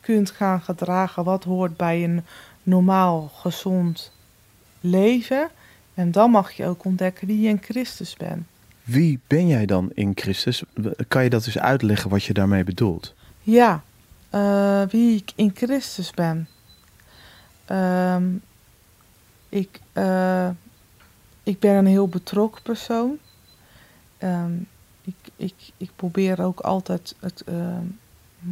kunt 0.00 0.30
gaan 0.30 0.60
gedragen. 0.60 1.24
Wat 1.24 1.44
hoort 1.44 1.76
bij 1.76 2.04
een 2.04 2.24
normaal, 2.62 3.30
gezond 3.34 4.12
leven. 4.80 5.48
En 5.94 6.10
dan 6.10 6.30
mag 6.30 6.52
je 6.52 6.66
ook 6.66 6.84
ontdekken 6.84 7.26
wie 7.26 7.40
je 7.40 7.48
in 7.48 7.62
Christus 7.62 8.16
bent. 8.16 8.46
Wie 8.82 9.20
ben 9.26 9.46
jij 9.46 9.66
dan 9.66 9.90
in 9.94 10.12
Christus? 10.14 10.62
Kan 11.08 11.22
je 11.22 11.30
dat 11.30 11.46
eens 11.46 11.58
uitleggen 11.58 12.10
wat 12.10 12.24
je 12.24 12.32
daarmee 12.32 12.64
bedoelt? 12.64 13.14
Ja, 13.42 13.82
eh, 14.30 14.82
wie 14.88 15.16
ik 15.16 15.32
in 15.34 15.50
Christus 15.54 16.10
ben. 16.10 16.48
Ehm, 17.64 18.24
ik, 19.54 19.80
eh, 19.92 20.48
ik 21.42 21.58
ben 21.58 21.74
een 21.74 21.86
heel 21.86 22.08
betrokken 22.08 22.62
persoon. 22.62 23.18
Ehm, 24.18 24.52
ik, 25.02 25.14
ik, 25.36 25.54
ik 25.76 25.90
probeer 25.96 26.42
ook 26.42 26.60
altijd 26.60 27.14
het, 27.20 27.42
ehm, 27.46 27.86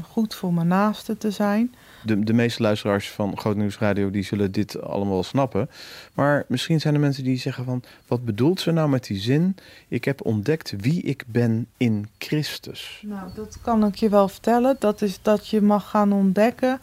goed 0.03 0.35
voor 0.35 0.55
mijn 0.55 0.67
naaste 0.67 1.19
te 1.19 1.31
zijn. 1.31 1.75
De, 2.05 2.25
de 2.25 2.33
meeste 2.33 2.63
luisteraars 2.63 3.11
van 3.11 3.39
Groot 3.39 3.57
Nieuws 3.57 3.79
Radio 3.79 4.11
die 4.11 4.23
zullen 4.23 4.53
dit 4.53 4.83
allemaal 4.83 5.15
wel 5.15 5.23
snappen. 5.23 5.71
Maar 6.15 6.45
misschien 6.49 6.81
zijn 6.81 6.95
er 6.95 7.01
mensen 7.01 7.25
die 7.25 7.39
zeggen 7.39 7.65
van... 7.65 7.83
wat 8.07 8.25
bedoelt 8.25 8.61
ze 8.61 8.71
nou 8.71 8.89
met 8.89 9.05
die 9.05 9.21
zin? 9.21 9.57
Ik 9.89 10.05
heb 10.05 10.25
ontdekt 10.25 10.75
wie 10.77 11.03
ik 11.03 11.25
ben 11.27 11.67
in 11.77 12.09
Christus. 12.19 13.03
Nou, 13.07 13.35
dat 13.35 13.59
kan 13.63 13.87
ik 13.87 13.95
je 13.95 14.09
wel 14.09 14.29
vertellen. 14.29 14.77
Dat 14.79 15.03
is 15.03 15.23
dat 15.23 15.49
je 15.49 15.61
mag 15.61 15.91
gaan 15.91 16.13
ontdekken 16.13 16.81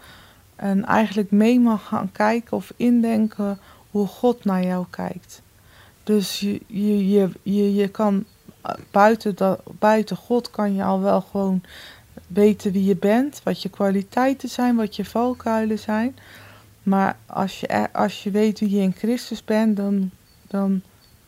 en 0.55 0.85
eigenlijk 0.85 1.31
mee 1.31 1.59
mag 1.59 1.87
gaan 1.87 2.11
kijken 2.11 2.57
of 2.57 2.73
indenken 2.75 3.59
hoe 3.89 4.07
God 4.07 4.45
naar 4.45 4.63
jou 4.63 4.85
kijkt. 4.89 5.41
Dus 6.03 6.39
je, 6.39 6.61
je, 6.67 7.29
je, 7.43 7.73
je, 7.75 7.87
kan 7.87 8.25
eh, 8.61 8.73
buiten, 8.91 9.35
dat, 9.35 9.61
buiten 9.79 10.17
God 10.17 10.49
kan 10.49 10.73
je 10.73 10.83
al 10.83 11.01
wel 11.01 11.21
gewoon 11.21 11.61
weten 12.27 12.71
wie 12.71 12.83
je 12.85 12.95
bent, 12.95 13.41
wat 13.43 13.61
je 13.61 13.69
kwaliteiten 13.69 14.49
zijn, 14.49 14.75
wat 14.75 14.95
je 14.95 15.05
valkuilen 15.05 15.79
zijn. 15.79 16.15
Maar 16.83 17.17
als 17.25 17.59
je, 17.59 17.67
er- 17.67 17.91
als 17.91 18.23
je 18.23 18.31
weet 18.31 18.59
wie 18.59 18.69
je 18.69 18.81
in 18.81 18.93
Christus 18.97 19.43
bent, 19.43 19.77
dan, 19.77 20.09
dan, 20.47 20.81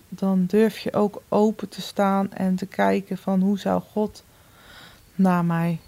dan 0.10 0.46
durf 0.46 0.78
je 0.80 0.94
ook 0.94 1.22
open 1.30 1.70
te 1.70 1.82
staan 1.82 2.32
en 2.34 2.56
te 2.56 2.66
kijken 2.66 3.18
van 3.18 3.42
hoe 3.42 3.60
zou 3.60 3.82
God 3.92 4.24
naar 5.16 5.46
mij 5.46 5.80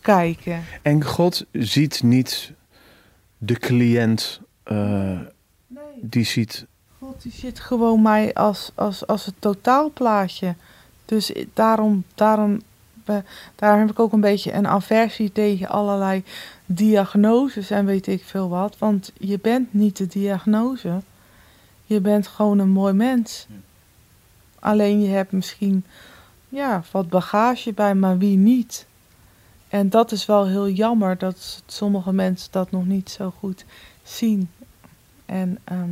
kijken. 0.00 0.64
En 0.82 1.04
God 1.04 1.44
ziet 1.52 2.02
niet 2.02 2.52
de 3.38 3.54
cliënt, 3.58 4.40
eh, 4.62 5.20
die 6.00 6.24
ziet... 6.24 6.66
God 6.98 7.22
die 7.22 7.32
zit 7.32 7.60
gewoon 7.60 8.02
mij 8.02 8.34
als, 8.34 8.70
als, 8.74 9.06
als 9.06 9.26
het 9.26 9.34
totaalplaatje. 9.38 10.54
Dus 11.04 11.32
daarom, 11.54 12.04
daarom, 12.14 12.60
daarom 13.54 13.80
heb 13.80 13.90
ik 13.90 13.98
ook 13.98 14.12
een 14.12 14.20
beetje 14.20 14.52
een 14.52 14.66
aversie 14.66 15.32
tegen 15.32 15.68
allerlei 15.68 16.24
diagnoses 16.66 17.70
en 17.70 17.84
weet 17.84 18.06
ik 18.06 18.24
veel 18.24 18.48
wat. 18.48 18.78
Want 18.78 19.12
je 19.18 19.38
bent 19.38 19.74
niet 19.74 19.96
de 19.96 20.06
diagnose. 20.06 21.00
Je 21.84 22.00
bent 22.00 22.26
gewoon 22.26 22.58
een 22.58 22.70
mooi 22.70 22.92
mens. 22.92 23.46
Alleen 24.58 25.02
je 25.02 25.08
hebt 25.08 25.32
misschien 25.32 25.84
ja, 26.48 26.82
wat 26.90 27.08
bagage 27.08 27.72
bij, 27.72 27.94
maar 27.94 28.18
wie 28.18 28.36
niet? 28.36 28.86
En 29.68 29.90
dat 29.90 30.12
is 30.12 30.26
wel 30.26 30.46
heel 30.46 30.68
jammer 30.68 31.18
dat 31.18 31.62
sommige 31.66 32.12
mensen 32.12 32.48
dat 32.52 32.70
nog 32.70 32.86
niet 32.86 33.10
zo 33.10 33.32
goed 33.38 33.64
zien. 34.02 34.50
En 35.30 35.58
ehm, 35.64 35.90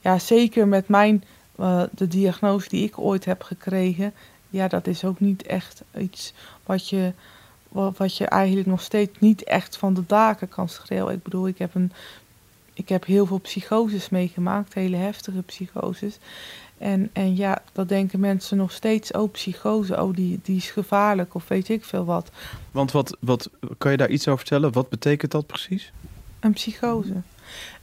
ja, 0.00 0.18
zeker 0.18 0.68
met 0.68 0.88
mijn, 0.88 1.24
eh, 1.56 1.82
de 1.92 2.08
diagnose 2.08 2.68
die 2.68 2.84
ik 2.84 2.98
ooit 2.98 3.24
heb 3.24 3.42
gekregen, 3.42 4.12
ja, 4.50 4.68
dat 4.68 4.86
is 4.86 5.04
ook 5.04 5.20
niet 5.20 5.42
echt 5.42 5.82
iets 5.98 6.32
wat 6.66 6.88
je, 6.88 7.12
wa- 7.68 7.92
wat 7.96 8.16
je 8.16 8.26
eigenlijk 8.26 8.66
nog 8.66 8.80
steeds 8.82 9.18
niet 9.18 9.44
echt 9.44 9.76
van 9.76 9.94
de 9.94 10.02
daken 10.06 10.48
kan 10.48 10.68
schreeuwen. 10.68 11.14
Ik 11.14 11.22
bedoel, 11.22 11.46
ik 11.48 11.58
heb, 11.58 11.74
een, 11.74 11.92
ik 12.74 12.88
heb 12.88 13.04
heel 13.04 13.26
veel 13.26 13.38
psychoses 13.40 14.08
meegemaakt, 14.08 14.74
hele 14.74 14.96
heftige 14.96 15.42
psychoses. 15.42 16.18
En, 16.78 17.10
en 17.12 17.36
ja, 17.36 17.62
dat 17.72 17.88
denken 17.88 18.20
mensen 18.20 18.56
nog 18.56 18.72
steeds, 18.72 19.10
oh, 19.12 19.32
psychose, 19.32 20.02
oh, 20.02 20.14
die, 20.14 20.40
die 20.42 20.56
is 20.56 20.70
gevaarlijk 20.70 21.34
of 21.34 21.48
weet 21.48 21.68
ik 21.68 21.84
veel 21.84 22.04
wat. 22.04 22.30
Want 22.70 22.92
wat, 22.92 23.16
wat, 23.20 23.50
kan 23.78 23.90
je 23.90 23.96
daar 23.96 24.10
iets 24.10 24.28
over 24.28 24.38
vertellen? 24.46 24.72
Wat 24.72 24.88
betekent 24.88 25.30
dat 25.30 25.46
precies? 25.46 25.92
Een 26.40 26.52
psychose. 26.52 27.14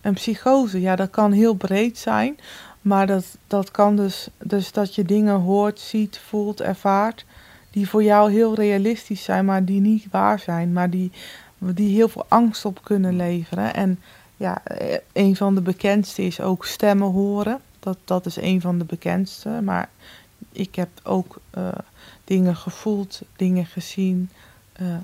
Een 0.01 0.13
psychose, 0.13 0.81
ja, 0.81 0.95
dat 0.95 1.09
kan 1.09 1.31
heel 1.31 1.53
breed 1.53 1.97
zijn. 1.97 2.37
Maar 2.81 3.07
dat, 3.07 3.37
dat 3.47 3.71
kan 3.71 3.95
dus, 3.95 4.27
dus 4.37 4.71
dat 4.71 4.95
je 4.95 5.03
dingen 5.03 5.35
hoort, 5.35 5.79
ziet, 5.79 6.17
voelt, 6.17 6.61
ervaart. 6.61 7.25
Die 7.71 7.89
voor 7.89 8.03
jou 8.03 8.31
heel 8.31 8.55
realistisch 8.55 9.23
zijn, 9.23 9.45
maar 9.45 9.65
die 9.65 9.81
niet 9.81 10.07
waar 10.11 10.39
zijn. 10.39 10.73
Maar 10.73 10.89
die, 10.89 11.11
die 11.57 11.95
heel 11.95 12.09
veel 12.09 12.25
angst 12.27 12.65
op 12.65 12.83
kunnen 12.83 13.15
leveren. 13.15 13.73
En 13.73 13.99
ja, 14.37 14.61
eh, 14.63 14.97
een 15.13 15.35
van 15.35 15.55
de 15.55 15.61
bekendste 15.61 16.21
is 16.21 16.41
ook 16.41 16.65
stemmen 16.65 17.11
horen. 17.11 17.59
Dat, 17.79 17.97
dat 18.03 18.25
is 18.25 18.35
een 18.35 18.61
van 18.61 18.77
de 18.77 18.85
bekendste. 18.85 19.49
Maar 19.49 19.89
ik 20.51 20.75
heb 20.75 20.89
ook 21.03 21.39
eh, 21.49 21.67
dingen 22.23 22.55
gevoeld, 22.55 23.21
dingen 23.35 23.65
gezien. 23.65 24.29
Eh, 24.73 24.95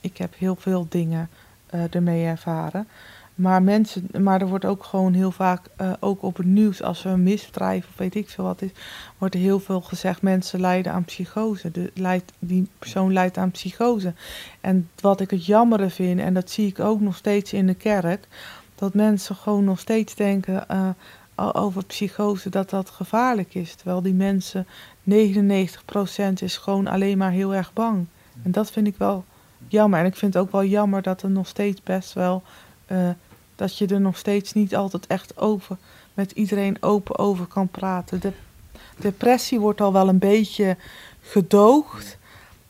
ik 0.00 0.16
heb 0.16 0.34
heel 0.36 0.56
veel 0.56 0.86
dingen 0.88 1.28
eh, 1.66 1.94
ermee 1.94 2.24
ervaren. 2.24 2.88
Maar, 3.34 3.62
mensen, 3.62 4.08
maar 4.20 4.40
er 4.40 4.46
wordt 4.48 4.64
ook 4.64 4.84
gewoon 4.84 5.12
heel 5.12 5.30
vaak, 5.30 5.66
eh, 5.76 5.92
ook 6.00 6.22
op 6.22 6.36
het 6.36 6.46
nieuws, 6.46 6.82
als 6.82 7.04
er 7.04 7.10
een 7.10 7.22
misdrijf 7.22 7.86
of 7.88 7.96
weet 7.96 8.14
ik 8.14 8.28
veel 8.28 8.44
wat 8.44 8.62
is, 8.62 8.70
wordt 9.18 9.34
er 9.34 9.40
heel 9.40 9.60
veel 9.60 9.80
gezegd: 9.80 10.22
mensen 10.22 10.60
lijden 10.60 10.92
aan 10.92 11.04
psychose. 11.04 11.70
De, 11.70 11.90
lijdt, 11.94 12.32
die 12.38 12.68
persoon 12.78 13.12
lijdt 13.12 13.36
aan 13.36 13.50
psychose. 13.50 14.14
En 14.60 14.88
wat 15.00 15.20
ik 15.20 15.30
het 15.30 15.46
jammere 15.46 15.90
vind, 15.90 16.20
en 16.20 16.34
dat 16.34 16.50
zie 16.50 16.66
ik 16.66 16.80
ook 16.80 17.00
nog 17.00 17.16
steeds 17.16 17.52
in 17.52 17.66
de 17.66 17.74
kerk, 17.74 18.26
dat 18.74 18.94
mensen 18.94 19.36
gewoon 19.36 19.64
nog 19.64 19.78
steeds 19.78 20.14
denken 20.14 20.68
eh, 20.68 20.88
over 21.52 21.84
psychose 21.84 22.50
dat 22.50 22.70
dat 22.70 22.90
gevaarlijk 22.90 23.54
is. 23.54 23.74
Terwijl 23.74 24.02
die 24.02 24.14
mensen, 24.14 24.66
99% 25.10 25.12
is 26.40 26.56
gewoon 26.56 26.86
alleen 26.86 27.18
maar 27.18 27.30
heel 27.30 27.54
erg 27.54 27.72
bang. 27.72 28.06
En 28.42 28.50
dat 28.50 28.70
vind 28.70 28.86
ik 28.86 28.96
wel 28.96 29.24
jammer. 29.68 30.00
En 30.00 30.06
ik 30.06 30.16
vind 30.16 30.34
het 30.34 30.42
ook 30.42 30.52
wel 30.52 30.64
jammer 30.64 31.02
dat 31.02 31.22
er 31.22 31.30
nog 31.30 31.46
steeds 31.46 31.82
best 31.82 32.12
wel. 32.12 32.42
Eh, 32.86 33.08
dat 33.54 33.78
je 33.78 33.86
er 33.86 34.00
nog 34.00 34.16
steeds 34.16 34.52
niet 34.52 34.76
altijd 34.76 35.06
echt 35.06 35.38
over. 35.38 35.76
met 36.14 36.30
iedereen 36.30 36.76
open 36.80 37.18
over 37.18 37.46
kan 37.46 37.68
praten. 37.68 38.20
De 38.20 38.32
depressie 38.96 39.60
wordt 39.60 39.80
al 39.80 39.92
wel 39.92 40.08
een 40.08 40.18
beetje 40.18 40.76
gedoogd. 41.20 42.18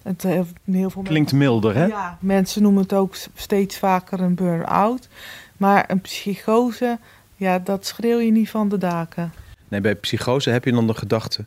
Het, 0.03 0.25
eh, 0.25 0.41
heel 0.65 0.91
veel 0.91 1.03
Klinkt 1.03 1.33
milder, 1.33 1.75
hè? 1.75 1.85
ja, 1.85 2.19
mensen 2.21 2.63
noemen 2.63 2.83
het 2.83 2.93
ook 2.93 3.15
steeds 3.35 3.79
vaker 3.79 4.21
een 4.21 4.35
burn-out. 4.35 5.09
Maar 5.57 5.85
een 5.91 6.01
psychose, 6.01 6.99
ja, 7.37 7.59
dat 7.59 7.87
schreeuw 7.87 8.19
je 8.19 8.31
niet 8.31 8.51
van 8.51 8.69
de 8.69 8.79
daken. 8.79 9.33
Nee, 9.69 9.81
bij 9.81 9.95
psychose 9.95 10.51
heb 10.51 10.65
je 10.65 10.73
dan 10.73 10.87
de 10.87 10.95
gedachte... 10.95 11.45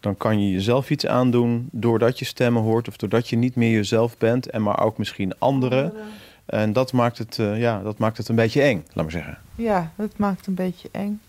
dan 0.00 0.16
kan 0.16 0.42
je 0.42 0.52
jezelf 0.52 0.90
iets 0.90 1.06
aandoen 1.06 1.68
doordat 1.72 2.18
je 2.18 2.24
stemmen 2.24 2.62
hoort... 2.62 2.88
of 2.88 2.96
doordat 2.96 3.28
je 3.28 3.36
niet 3.36 3.54
meer 3.54 3.70
jezelf 3.70 4.18
bent... 4.18 4.50
en 4.50 4.62
maar 4.62 4.80
ook 4.80 4.98
misschien 4.98 5.38
anderen. 5.38 5.92
En 6.48 6.72
dat 6.72 6.92
maakt 6.92 7.18
het, 7.18 7.38
eh, 7.38 7.60
ja, 7.60 7.82
dat 7.82 7.98
maakt 7.98 8.16
het 8.16 8.28
een 8.28 8.34
beetje 8.34 8.62
eng, 8.62 8.84
laat 8.86 9.04
maar 9.04 9.10
zeggen. 9.10 9.38
Ja, 9.54 9.92
dat 9.96 10.18
maakt 10.18 10.46
een 10.46 10.54
beetje 10.54 10.88
eng. 10.92 11.20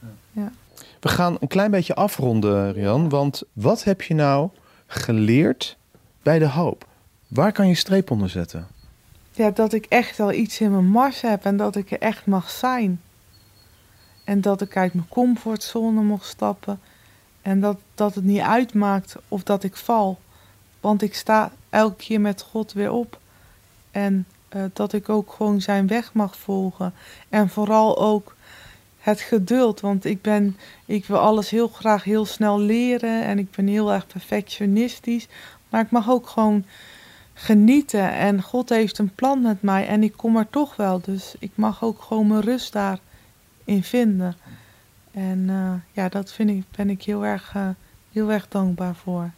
We 1.00 1.08
gaan 1.08 1.38
een 1.40 1.48
klein 1.48 1.72
beetje 1.72 1.96
afronden, 1.96 2.74
Rian. 2.74 3.10
Want 3.10 3.44
wat 3.54 3.84
heb 3.84 4.02
je 4.02 4.14
nou 4.14 4.50
geleerd 4.88 5.78
bij 6.22 6.40
de 6.40 6.48
hoop? 6.48 6.88
Waar 7.28 7.52
kan 7.52 7.68
je 7.68 7.76
streep 7.76 8.12
onder 8.12 8.30
zetten? 8.30 8.68
Ja, 9.32 9.52
dat 9.52 9.74
ik 9.74 9.86
echt 9.86 10.18
wel 10.18 10.32
iets 10.32 10.60
in 10.60 10.72
mijn 10.72 10.90
mars 10.90 11.22
heb 11.22 11.46
en 11.46 11.58
dat 11.58 11.76
ik 11.76 11.92
er 11.92 12.00
echt 12.00 12.26
mag 12.26 12.50
zijn. 12.50 13.02
En 14.24 14.42
dat 14.42 14.62
ik 14.62 14.78
uit 14.78 14.94
mijn 14.94 15.08
comfortzone 15.08 16.02
mocht 16.02 16.26
stappen. 16.26 16.80
En 17.42 17.60
dat, 17.60 17.78
dat 17.96 18.16
het 18.16 18.24
niet 18.24 18.42
uitmaakt 18.42 19.16
of 19.28 19.44
dat 19.44 19.64
ik 19.64 19.76
val. 19.76 20.20
Want 20.80 21.02
ik 21.02 21.16
sta 21.16 21.52
elke 21.70 21.96
keer 21.96 22.22
met 22.22 22.42
God 22.42 22.74
weer 22.74 22.92
op. 22.92 23.20
En 23.92 24.26
eh, 24.50 24.64
dat 24.74 24.94
ik 24.94 25.10
ook 25.10 25.32
gewoon 25.32 25.62
zijn 25.62 25.88
weg 25.88 26.14
mag 26.14 26.38
volgen. 26.38 26.94
En 27.30 27.50
vooral 27.50 28.00
ook 28.00 28.36
het 29.00 29.22
geduld. 29.22 29.80
Want 29.80 30.06
ik, 30.06 30.22
ben, 30.22 30.58
ik 30.86 31.06
wil 31.06 31.18
alles 31.18 31.50
heel 31.50 31.68
graag 31.68 32.04
heel 32.04 32.26
snel 32.26 32.60
leren. 32.60 33.24
En 33.24 33.40
ik 33.40 33.52
ben 33.52 33.68
heel 33.68 33.94
erg 33.94 34.08
perfectionistisch. 34.08 35.28
Maar 35.70 35.82
ik 35.82 35.92
mag 35.92 36.10
ook 36.10 36.28
gewoon 36.28 36.66
genieten. 37.34 38.12
En 38.12 38.42
God 38.42 38.70
heeft 38.70 38.98
een 38.98 39.16
plan 39.16 39.42
met 39.42 39.62
mij. 39.62 39.88
En 39.88 40.04
ik 40.04 40.14
kom 40.16 40.38
er 40.38 40.50
toch 40.50 40.76
wel. 40.76 41.02
Dus 41.02 41.36
ik 41.40 41.52
mag 41.56 41.84
ook 41.84 42.02
gewoon 42.02 42.28
mijn 42.28 42.42
rust 42.42 42.74
daarin 42.74 43.84
vinden. 43.84 44.36
En 45.12 45.40
uh, 45.50 45.74
ja, 45.92 46.10
dat 46.10 46.32
vind 46.32 46.50
ik, 46.50 46.64
ben 46.76 46.90
ik 46.90 47.04
heel 47.04 47.26
erg, 47.26 47.54
uh, 47.56 47.70
heel 48.12 48.32
erg 48.32 48.48
dankbaar 48.48 48.96
voor. 48.96 49.32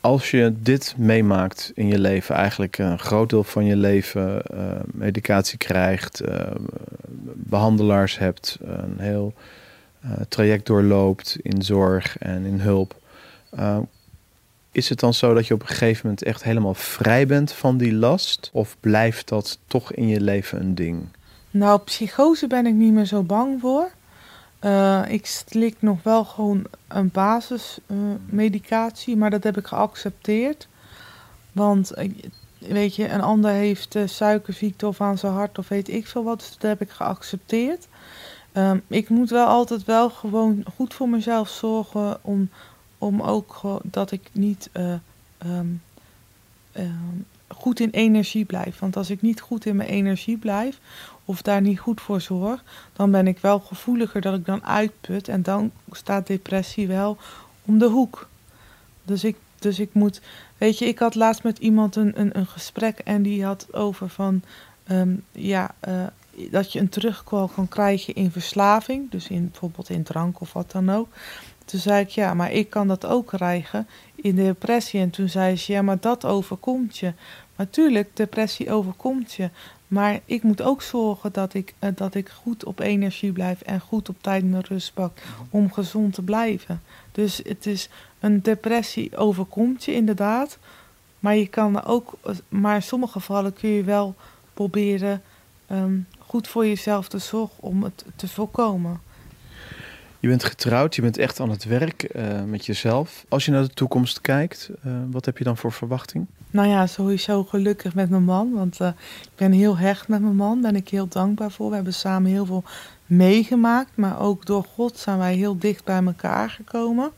Als 0.00 0.30
je 0.30 0.54
dit 0.58 0.94
meemaakt 0.96 1.72
in 1.74 1.86
je 1.86 1.98
leven, 1.98 2.34
eigenlijk 2.34 2.78
een 2.78 2.98
groot 2.98 3.30
deel 3.30 3.44
van 3.44 3.64
je 3.64 3.76
leven 3.76 4.42
uh, 4.54 4.60
medicatie 4.84 5.58
krijgt, 5.58 6.22
behandelaars 7.34 8.18
hebt, 8.18 8.58
een 8.60 8.98
heel 8.98 9.34
traject 10.28 10.66
doorloopt 10.66 11.36
in 11.42 11.62
zorg 11.62 12.18
en 12.18 12.44
in 12.44 12.60
hulp. 12.60 12.94
is 14.72 14.88
het 14.88 15.00
dan 15.00 15.14
zo 15.14 15.34
dat 15.34 15.46
je 15.46 15.54
op 15.54 15.60
een 15.60 15.66
gegeven 15.66 16.00
moment 16.02 16.22
echt 16.22 16.42
helemaal 16.42 16.74
vrij 16.74 17.26
bent 17.26 17.52
van 17.52 17.76
die 17.76 17.94
last? 17.94 18.50
Of 18.52 18.76
blijft 18.80 19.28
dat 19.28 19.58
toch 19.66 19.92
in 19.92 20.08
je 20.08 20.20
leven 20.20 20.60
een 20.60 20.74
ding? 20.74 21.08
Nou, 21.50 21.80
psychose 21.80 22.46
ben 22.46 22.66
ik 22.66 22.74
niet 22.74 22.92
meer 22.92 23.04
zo 23.04 23.22
bang 23.22 23.60
voor. 23.60 23.90
Uh, 24.60 25.02
ik 25.08 25.26
slik 25.26 25.82
nog 25.82 26.02
wel 26.02 26.24
gewoon 26.24 26.64
een 26.88 27.10
basismedicatie, 27.10 29.16
maar 29.16 29.30
dat 29.30 29.44
heb 29.44 29.56
ik 29.56 29.66
geaccepteerd. 29.66 30.68
Want 31.52 31.92
weet 32.58 32.96
je, 32.96 33.08
een 33.08 33.20
ander 33.20 33.50
heeft 33.50 33.94
uh, 33.94 34.06
suikerziekte 34.06 34.86
of 34.86 35.00
aan 35.00 35.18
zijn 35.18 35.32
hart 35.32 35.58
of 35.58 35.68
weet 35.68 35.88
ik 35.88 36.06
veel 36.06 36.24
wat, 36.24 36.38
dus 36.38 36.50
dat 36.50 36.62
heb 36.62 36.80
ik 36.80 36.90
geaccepteerd. 36.90 37.88
Um, 38.52 38.82
ik 38.86 39.08
moet 39.08 39.30
wel 39.30 39.46
altijd 39.46 39.84
wel 39.84 40.10
gewoon 40.10 40.64
goed 40.74 40.94
voor 40.94 41.08
mezelf 41.08 41.48
zorgen 41.48 42.24
om, 42.24 42.50
om 42.98 43.20
ook 43.20 43.60
dat 43.82 44.10
ik 44.10 44.28
niet 44.32 44.70
um, 45.46 45.82
goed 47.48 47.80
in 47.80 47.90
energie 47.90 48.44
blijf. 48.44 48.78
Want 48.78 48.96
als 48.96 49.10
ik 49.10 49.22
niet 49.22 49.40
goed 49.40 49.66
in 49.66 49.76
mijn 49.76 49.88
energie 49.88 50.36
blijf, 50.36 50.78
of 51.28 51.42
daar 51.42 51.60
niet 51.60 51.78
goed 51.78 52.00
voor 52.00 52.20
zorg, 52.20 52.64
dan 52.92 53.10
ben 53.10 53.26
ik 53.26 53.38
wel 53.38 53.60
gevoeliger 53.60 54.20
dat 54.20 54.34
ik 54.34 54.44
dan 54.44 54.64
uitput. 54.64 55.28
En 55.28 55.42
dan 55.42 55.70
staat 55.90 56.26
depressie 56.26 56.86
wel 56.88 57.16
om 57.64 57.78
de 57.78 57.86
hoek. 57.86 58.28
Dus 59.04 59.24
ik, 59.24 59.36
dus 59.58 59.78
ik 59.78 59.92
moet. 59.92 60.20
Weet 60.58 60.78
je, 60.78 60.84
ik 60.84 60.98
had 60.98 61.14
laatst 61.14 61.42
met 61.42 61.58
iemand 61.58 61.96
een, 61.96 62.20
een, 62.20 62.38
een 62.38 62.46
gesprek 62.46 62.98
en 62.98 63.22
die 63.22 63.44
had 63.44 63.74
over 63.74 64.08
van. 64.08 64.42
Um, 64.90 65.24
ja, 65.32 65.74
uh, 65.88 66.06
dat 66.50 66.72
je 66.72 66.80
een 66.80 66.88
terugkwal 66.88 67.48
kan 67.48 67.68
krijgen 67.68 68.14
in 68.14 68.30
verslaving. 68.30 69.10
Dus 69.10 69.28
in, 69.28 69.48
bijvoorbeeld 69.50 69.90
in 69.90 70.02
drank 70.02 70.40
of 70.40 70.52
wat 70.52 70.70
dan 70.70 70.90
ook. 70.90 71.08
Toen 71.64 71.80
zei 71.80 72.00
ik, 72.00 72.08
ja, 72.08 72.34
maar 72.34 72.52
ik 72.52 72.70
kan 72.70 72.88
dat 72.88 73.06
ook 73.06 73.26
krijgen 73.26 73.86
in 74.14 74.36
depressie. 74.36 75.00
En 75.00 75.10
toen 75.10 75.28
zei 75.28 75.56
ze, 75.56 75.72
ja, 75.72 75.82
maar 75.82 76.00
dat 76.00 76.24
overkomt 76.24 76.98
je. 76.98 77.12
Natuurlijk, 77.56 78.16
depressie 78.16 78.72
overkomt 78.72 79.32
je. 79.32 79.50
Maar 79.88 80.20
ik 80.24 80.42
moet 80.42 80.62
ook 80.62 80.82
zorgen 80.82 81.32
dat 81.32 81.54
ik, 81.54 81.74
uh, 81.80 81.90
dat 81.94 82.14
ik 82.14 82.28
goed 82.28 82.64
op 82.64 82.80
energie 82.80 83.32
blijf 83.32 83.60
en 83.60 83.80
goed 83.80 84.08
op 84.08 84.16
tijd 84.20 84.44
mijn 84.44 84.64
rust 84.68 84.94
pak 84.94 85.18
om 85.50 85.72
gezond 85.72 86.14
te 86.14 86.22
blijven. 86.22 86.82
Dus 87.12 87.40
het 87.44 87.66
is 87.66 87.88
een 88.20 88.42
depressie 88.42 89.16
overkomt 89.16 89.84
je 89.84 89.92
inderdaad. 89.92 90.58
Maar 91.18 91.36
je 91.36 91.46
kan 91.46 91.84
ook, 91.84 92.18
maar 92.48 92.74
in 92.74 92.82
sommige 92.82 93.12
gevallen 93.12 93.52
kun 93.52 93.68
je 93.68 93.84
wel 93.84 94.14
proberen 94.54 95.22
um, 95.72 96.06
goed 96.18 96.48
voor 96.48 96.66
jezelf 96.66 97.08
te 97.08 97.18
zorgen 97.18 97.62
om 97.62 97.82
het 97.82 98.04
te 98.16 98.28
voorkomen. 98.28 99.00
Je 100.20 100.28
bent 100.28 100.44
getrouwd, 100.44 100.94
je 100.94 101.02
bent 101.02 101.18
echt 101.18 101.40
aan 101.40 101.50
het 101.50 101.64
werk 101.64 102.14
uh, 102.16 102.42
met 102.42 102.66
jezelf. 102.66 103.24
Als 103.28 103.44
je 103.44 103.50
naar 103.50 103.62
de 103.62 103.74
toekomst 103.74 104.20
kijkt, 104.20 104.70
wat 105.10 105.24
heb 105.24 105.38
je 105.38 105.44
dan 105.44 105.56
voor 105.56 105.72
verwachting? 105.72 106.26
Nou 106.50 106.68
ja, 106.68 106.86
sowieso 106.86 107.44
gelukkig 107.44 107.94
met 107.94 108.10
mijn 108.10 108.24
man. 108.24 108.52
Want 108.52 108.80
uh, 108.80 108.88
ik 109.22 109.30
ben 109.34 109.52
heel 109.52 109.78
hecht 109.78 110.08
met 110.08 110.20
mijn 110.20 110.36
man. 110.36 110.60
Ben 110.60 110.76
ik 110.76 110.88
heel 110.88 111.08
dankbaar 111.08 111.50
voor. 111.50 111.68
We 111.68 111.74
hebben 111.74 111.94
samen 111.94 112.30
heel 112.30 112.46
veel 112.46 112.64
meegemaakt. 113.06 113.96
Maar 113.96 114.20
ook 114.20 114.46
door 114.46 114.64
God 114.74 114.98
zijn 114.98 115.18
wij 115.18 115.34
heel 115.34 115.58
dicht 115.58 115.84
bij 115.84 116.04
elkaar 116.04 116.50
gekomen. 116.50 117.10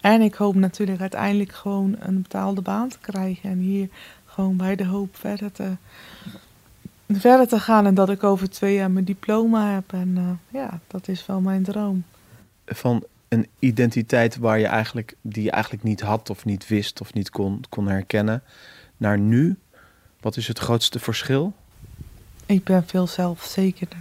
En 0.00 0.20
ik 0.20 0.34
hoop 0.34 0.54
natuurlijk 0.54 1.00
uiteindelijk 1.00 1.52
gewoon 1.52 1.96
een 1.98 2.22
betaalde 2.22 2.60
baan 2.60 2.88
te 2.88 2.98
krijgen. 3.00 3.50
En 3.50 3.58
hier 3.58 3.88
gewoon 4.26 4.56
bij 4.56 4.76
de 4.76 4.86
hoop 4.86 5.16
verder 5.16 5.52
te, 5.52 5.70
verder 7.08 7.48
te 7.48 7.60
gaan. 7.60 7.86
En 7.86 7.94
dat 7.94 8.10
ik 8.10 8.24
over 8.24 8.50
twee 8.50 8.74
jaar 8.74 8.90
mijn 8.90 9.04
diploma 9.04 9.72
heb. 9.72 9.92
En 9.92 10.40
ja, 10.48 10.80
dat 10.86 11.08
is 11.08 11.26
wel 11.26 11.40
mijn 11.40 11.62
droom 11.62 12.04
van 12.66 13.04
een 13.28 13.46
identiteit 13.58 14.36
waar 14.36 14.58
je 14.58 14.66
eigenlijk, 14.66 15.16
die 15.20 15.42
je 15.42 15.50
eigenlijk 15.50 15.82
niet 15.84 16.00
had 16.00 16.30
of 16.30 16.44
niet 16.44 16.68
wist 16.68 17.00
of 17.00 17.12
niet 17.12 17.30
kon, 17.30 17.64
kon 17.68 17.88
herkennen, 17.88 18.42
naar 18.96 19.18
nu? 19.18 19.56
Wat 20.20 20.36
is 20.36 20.48
het 20.48 20.58
grootste 20.58 20.98
verschil? 20.98 21.52
Ik 22.46 22.64
ben 22.64 22.86
veel 22.86 23.06
zelfzekerder. 23.06 23.98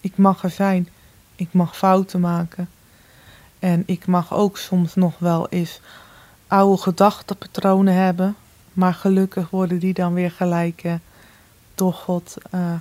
Ik 0.00 0.16
mag 0.16 0.42
er 0.42 0.50
zijn. 0.50 0.88
Ik 1.36 1.52
mag 1.52 1.76
fouten 1.76 2.20
maken. 2.20 2.68
En 3.58 3.82
ik 3.86 4.06
mag 4.06 4.34
ook 4.34 4.58
soms 4.58 4.94
nog 4.94 5.18
wel 5.18 5.48
eens 5.48 5.80
oude 6.46 6.82
gedachtenpatronen 6.82 7.94
hebben. 7.94 8.36
Maar 8.72 8.94
gelukkig 8.94 9.50
worden 9.50 9.78
die 9.78 9.94
dan 9.94 10.14
weer 10.14 10.30
gelijk 10.30 10.84
uh, 10.84 10.94
door 11.74 11.92
God 11.92 12.36
uh, 12.54 12.72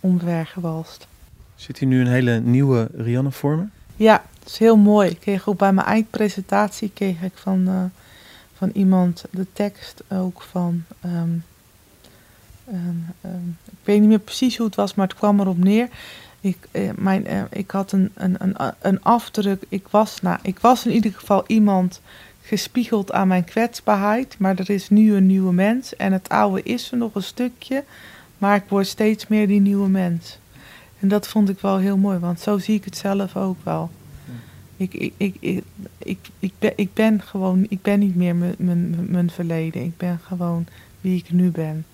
omvergewalst. 0.00 1.06
Zit 1.54 1.78
hier 1.78 1.88
nu 1.88 2.00
een 2.00 2.06
hele 2.06 2.40
nieuwe 2.40 2.90
Rianne 2.96 3.30
voor 3.30 3.56
me? 3.56 3.64
Ja, 3.96 4.22
dat 4.38 4.48
is 4.48 4.58
heel 4.58 4.76
mooi. 4.76 5.10
Ik 5.10 5.20
kreeg 5.20 5.48
ook 5.48 5.58
bij 5.58 5.72
mijn 5.72 5.86
eindpresentatie 5.86 6.90
kreeg 6.94 7.22
ik 7.22 7.32
van, 7.34 7.68
uh, 7.68 7.84
van 8.62 8.70
iemand 8.74 9.24
de 9.30 9.46
tekst 9.52 10.02
ook 10.08 10.42
van. 10.42 10.84
Um, 11.04 11.44
um, 12.68 13.06
um, 13.24 13.58
ik 13.64 13.84
weet 13.84 14.00
niet 14.00 14.08
meer 14.08 14.18
precies 14.18 14.56
hoe 14.56 14.66
het 14.66 14.74
was, 14.74 14.94
maar 14.94 15.06
het 15.06 15.16
kwam 15.16 15.40
erop 15.40 15.58
neer. 15.58 15.88
Ik, 16.40 16.56
uh, 16.72 16.90
mijn, 16.96 17.30
uh, 17.30 17.42
ik 17.50 17.70
had 17.70 17.92
een, 17.92 18.10
een, 18.14 18.36
een, 18.38 18.74
een 18.80 19.02
afdruk. 19.02 19.62
Ik 19.68 19.88
was, 19.88 20.20
nou, 20.20 20.38
ik 20.42 20.58
was 20.58 20.86
in 20.86 20.92
ieder 20.92 21.12
geval 21.12 21.44
iemand 21.46 22.00
gespiegeld 22.42 23.12
aan 23.12 23.28
mijn 23.28 23.44
kwetsbaarheid. 23.44 24.38
Maar 24.38 24.58
er 24.58 24.70
is 24.70 24.88
nu 24.88 25.14
een 25.14 25.26
nieuwe 25.26 25.52
mens. 25.52 25.96
En 25.96 26.12
het 26.12 26.28
oude 26.28 26.62
is 26.62 26.90
er 26.90 26.98
nog 26.98 27.14
een 27.14 27.22
stukje. 27.22 27.84
Maar 28.38 28.56
ik 28.56 28.64
word 28.68 28.86
steeds 28.86 29.26
meer 29.26 29.46
die 29.46 29.60
nieuwe 29.60 29.88
mens. 29.88 30.38
En 31.00 31.08
dat 31.08 31.28
vond 31.28 31.48
ik 31.48 31.60
wel 31.60 31.78
heel 31.78 31.96
mooi, 31.96 32.18
want 32.18 32.40
zo 32.40 32.58
zie 32.58 32.74
ik 32.74 32.84
het 32.84 32.96
zelf 32.96 33.36
ook 33.36 33.58
wel. 33.62 33.90
Ik, 34.82 35.12
ik, 35.16 35.34
ik, 35.40 35.62
ik, 35.98 36.18
ik, 36.38 36.52
ben, 36.58 36.72
ik 36.76 36.94
ben 36.94 37.22
gewoon, 37.22 37.66
ik 37.68 37.82
ben 37.82 37.98
niet 37.98 38.16
meer 38.16 38.36
mijn, 38.36 38.54
mijn, 38.58 39.10
mijn 39.10 39.30
verleden. 39.30 39.84
Ik 39.84 39.96
ben 39.96 40.20
gewoon 40.26 40.66
wie 41.00 41.16
ik 41.16 41.30
nu 41.30 41.50
ben. 41.50 41.86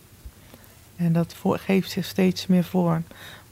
En 0.96 1.12
dat 1.12 1.34
voor, 1.34 1.58
geeft 1.58 1.90
zich 1.90 2.04
steeds 2.04 2.46
meer 2.46 2.64
voor. 2.64 3.02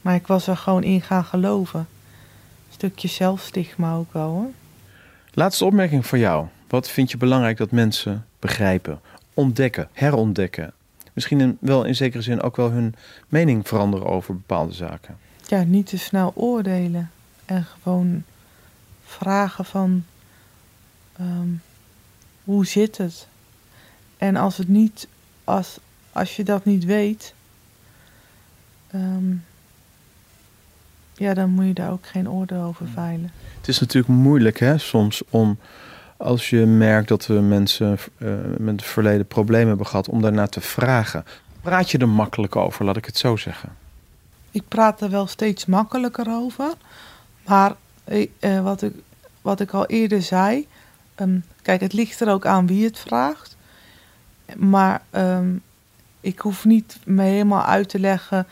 Maar 0.01 0.15
ik 0.15 0.27
was 0.27 0.47
er 0.47 0.57
gewoon 0.57 0.83
in 0.83 1.01
gaan 1.01 1.23
geloven. 1.23 1.79
Een 1.79 2.73
stukje 2.73 3.07
zelfstigma 3.07 3.93
ook 3.93 4.13
wel 4.13 4.29
hoor. 4.29 4.49
Laatste 5.33 5.65
opmerking 5.65 6.05
voor 6.05 6.17
jou. 6.17 6.45
Wat 6.67 6.89
vind 6.89 7.11
je 7.11 7.17
belangrijk 7.17 7.57
dat 7.57 7.71
mensen 7.71 8.25
begrijpen, 8.39 8.99
ontdekken, 9.33 9.89
herontdekken? 9.93 10.73
Misschien 11.13 11.39
in, 11.39 11.57
wel 11.59 11.83
in 11.83 11.95
zekere 11.95 12.21
zin 12.21 12.41
ook 12.41 12.55
wel 12.55 12.71
hun 12.71 12.95
mening 13.27 13.67
veranderen 13.67 14.07
over 14.07 14.33
bepaalde 14.33 14.73
zaken 14.73 15.17
ja, 15.47 15.63
niet 15.63 15.87
te 15.87 15.97
snel 15.97 16.31
oordelen. 16.35 17.11
En 17.45 17.65
gewoon 17.81 18.23
vragen 19.07 19.65
van 19.65 20.05
um, 21.19 21.61
hoe 22.43 22.65
zit 22.65 22.97
het? 22.97 23.27
En 24.17 24.35
als 24.35 24.57
het 24.57 24.67
niet, 24.67 25.07
als, 25.43 25.77
als 26.11 26.35
je 26.35 26.43
dat 26.43 26.65
niet 26.65 26.85
weet, 26.85 27.33
um, 28.95 29.45
ja, 31.13 31.33
dan 31.33 31.49
moet 31.49 31.65
je 31.65 31.73
daar 31.73 31.91
ook 31.91 32.07
geen 32.07 32.29
oordeel 32.29 32.61
over 32.61 32.87
veilen. 32.87 33.31
Het 33.57 33.67
is 33.67 33.79
natuurlijk 33.79 34.13
moeilijk 34.13 34.59
hè, 34.59 34.77
soms 34.77 35.21
om 35.29 35.59
als 36.17 36.49
je 36.49 36.65
merkt 36.65 37.07
dat 37.07 37.25
we 37.25 37.33
mensen 37.33 37.97
uh, 38.17 38.29
met 38.57 38.75
het 38.75 38.89
verleden 38.89 39.27
problemen 39.27 39.67
hebben 39.67 39.87
gehad, 39.87 40.09
om 40.09 40.21
daarna 40.21 40.47
te 40.47 40.61
vragen. 40.61 41.25
Praat 41.61 41.91
je 41.91 41.97
er 41.97 42.09
makkelijk 42.09 42.55
over, 42.55 42.85
laat 42.85 42.97
ik 42.97 43.05
het 43.05 43.17
zo 43.17 43.35
zeggen? 43.35 43.69
ik 44.57 44.67
praat 44.67 45.01
er 45.01 45.09
wel 45.09 45.27
steeds 45.27 45.65
makkelijker 45.65 46.27
over. 46.29 46.73
Maar 47.45 47.75
eh, 48.39 48.61
wat, 48.61 48.81
ik, 48.81 48.93
wat 49.41 49.59
ik 49.59 49.71
al 49.71 49.85
eerder 49.85 50.21
zei, 50.21 50.67
um, 51.15 51.43
kijk, 51.61 51.81
het 51.81 51.93
ligt 51.93 52.19
er 52.19 52.29
ook 52.29 52.45
aan 52.45 52.67
wie 52.67 52.85
het 52.85 52.99
vraagt. 52.99 53.57
Maar 54.55 55.01
um, 55.11 55.61
ik 56.19 56.39
hoef 56.39 56.65
niet 56.65 56.97
me 57.05 57.23
helemaal 57.23 57.63
uit 57.63 57.89
te 57.89 57.99
leggen 57.99 58.47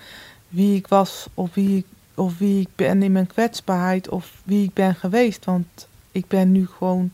wie 0.50 0.76
ik 0.76 0.88
was 0.88 1.28
of 1.34 1.54
wie 1.54 1.78
ik, 1.78 1.86
of 2.16 2.38
wie 2.38 2.62
ik 2.62 2.70
ben 2.76 3.04
in 3.04 3.12
mijn 3.12 3.28
kwetsbaarheid 3.28 4.10
of 4.10 4.32
wie 4.44 4.64
ik 4.64 4.74
ben 4.74 4.96
geweest. 4.96 5.46
Want 5.46 5.88
ik 6.12 6.28
ben 6.28 6.52
nu 6.52 6.68
gewoon 6.68 7.12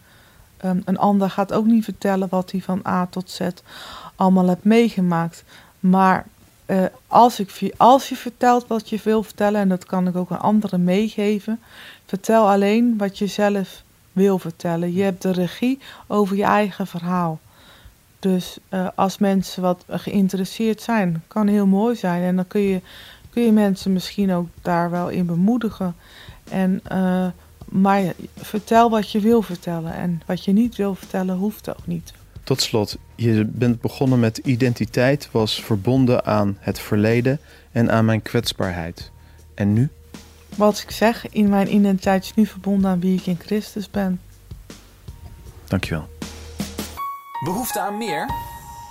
Ehm, 0.62 0.80
een 0.86 0.98
ander 0.98 1.30
gaat 1.30 1.54
ook 1.54 1.66
niet 1.66 1.84
vertellen 1.84 2.30
wat 2.30 2.52
hij 2.52 2.62
van 2.62 2.82
A 2.88 3.06
tot 3.06 3.30
Z 3.30 3.48
allemaal 4.16 4.48
hebt 4.48 4.64
meegemaakt. 4.64 5.44
Maar 5.80 6.26
eh, 6.66 6.86
als, 7.08 7.40
ik, 7.40 7.72
als 7.78 8.10
je 8.10 8.16
vertelt 8.16 8.68
wat 8.68 8.90
je 8.90 9.00
wil 9.04 9.24
vertellen, 9.24 9.62
en 9.62 9.70
dat 9.70 9.86
kan 9.86 10.08
ik 10.08 10.16
ook 10.16 10.32
aan 10.32 10.40
anderen 10.40 10.84
meegeven, 10.84 11.60
vertel 12.06 12.50
alleen 12.50 12.98
wat 12.98 13.18
je 13.18 13.28
zelf 13.28 13.84
wil 14.12 14.40
vertellen. 14.40 14.94
Je 14.94 15.04
hebt 15.04 15.22
de 15.22 15.32
regie 15.32 15.80
over 16.08 16.36
je 16.36 16.44
eigen 16.44 16.88
verhaal. 16.88 17.40
Dus 18.20 18.58
uh, 18.70 18.88
als 18.96 19.18
mensen 19.18 19.62
wat 19.62 19.84
geïnteresseerd 19.88 20.82
zijn, 20.82 21.24
kan 21.28 21.48
heel 21.48 21.66
mooi 21.66 21.96
zijn. 21.96 22.24
En 22.24 22.36
dan 22.36 22.48
kun 22.48 22.62
je, 22.62 22.82
kun 23.30 23.44
je 23.44 23.52
mensen 23.52 23.94
misschien 23.94 24.34
ook 24.34 24.48
daar 24.62 24.90
wel 24.90 25.10
in 25.10 25.26
bemoedigen. 25.26 25.96
En, 26.50 26.82
uh, 26.92 27.28
maar 27.66 28.14
vertel 28.38 28.90
wat 28.90 29.12
je 29.12 29.20
wil 29.20 29.42
vertellen. 29.42 29.94
En 29.94 30.22
wat 30.26 30.46
je 30.46 30.52
niet 30.52 30.76
wil 30.76 30.96
vertellen, 30.96 31.38
hoeft 31.38 31.70
ook 31.70 31.88
niet. 31.88 32.14
Tot 32.44 32.62
slot, 32.62 32.98
je 33.22 33.46
bent 33.46 33.82
begonnen 33.82 34.20
met 34.20 34.38
identiteit 34.38 35.30
was 35.32 35.64
verbonden 35.64 36.26
aan 36.26 36.58
het 36.60 36.80
verleden 36.80 37.40
en 37.72 37.92
aan 37.92 38.06
mijn 38.06 38.22
kwetsbaarheid. 38.22 39.12
En 39.56 39.74
nu? 39.74 39.90
Wat 40.56 40.80
ik 40.80 40.92
zeg, 40.92 41.30
in 41.30 41.50
mijn 41.50 41.74
identiteit 41.74 42.24
is 42.24 42.34
nu 42.34 42.46
verbonden 42.46 42.92
aan 42.92 43.00
wie 43.00 43.18
ik 43.18 43.26
in 43.26 43.40
Christus 43.40 43.90
ben. 43.90 44.22
Dankjewel. 45.66 46.10
Behoefte 47.44 47.80
aan 47.80 47.98
meer? 47.98 48.30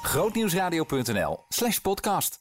Grootnieuwsradio.nl 0.03 1.45
slash 1.49 1.79
podcast. 1.79 2.40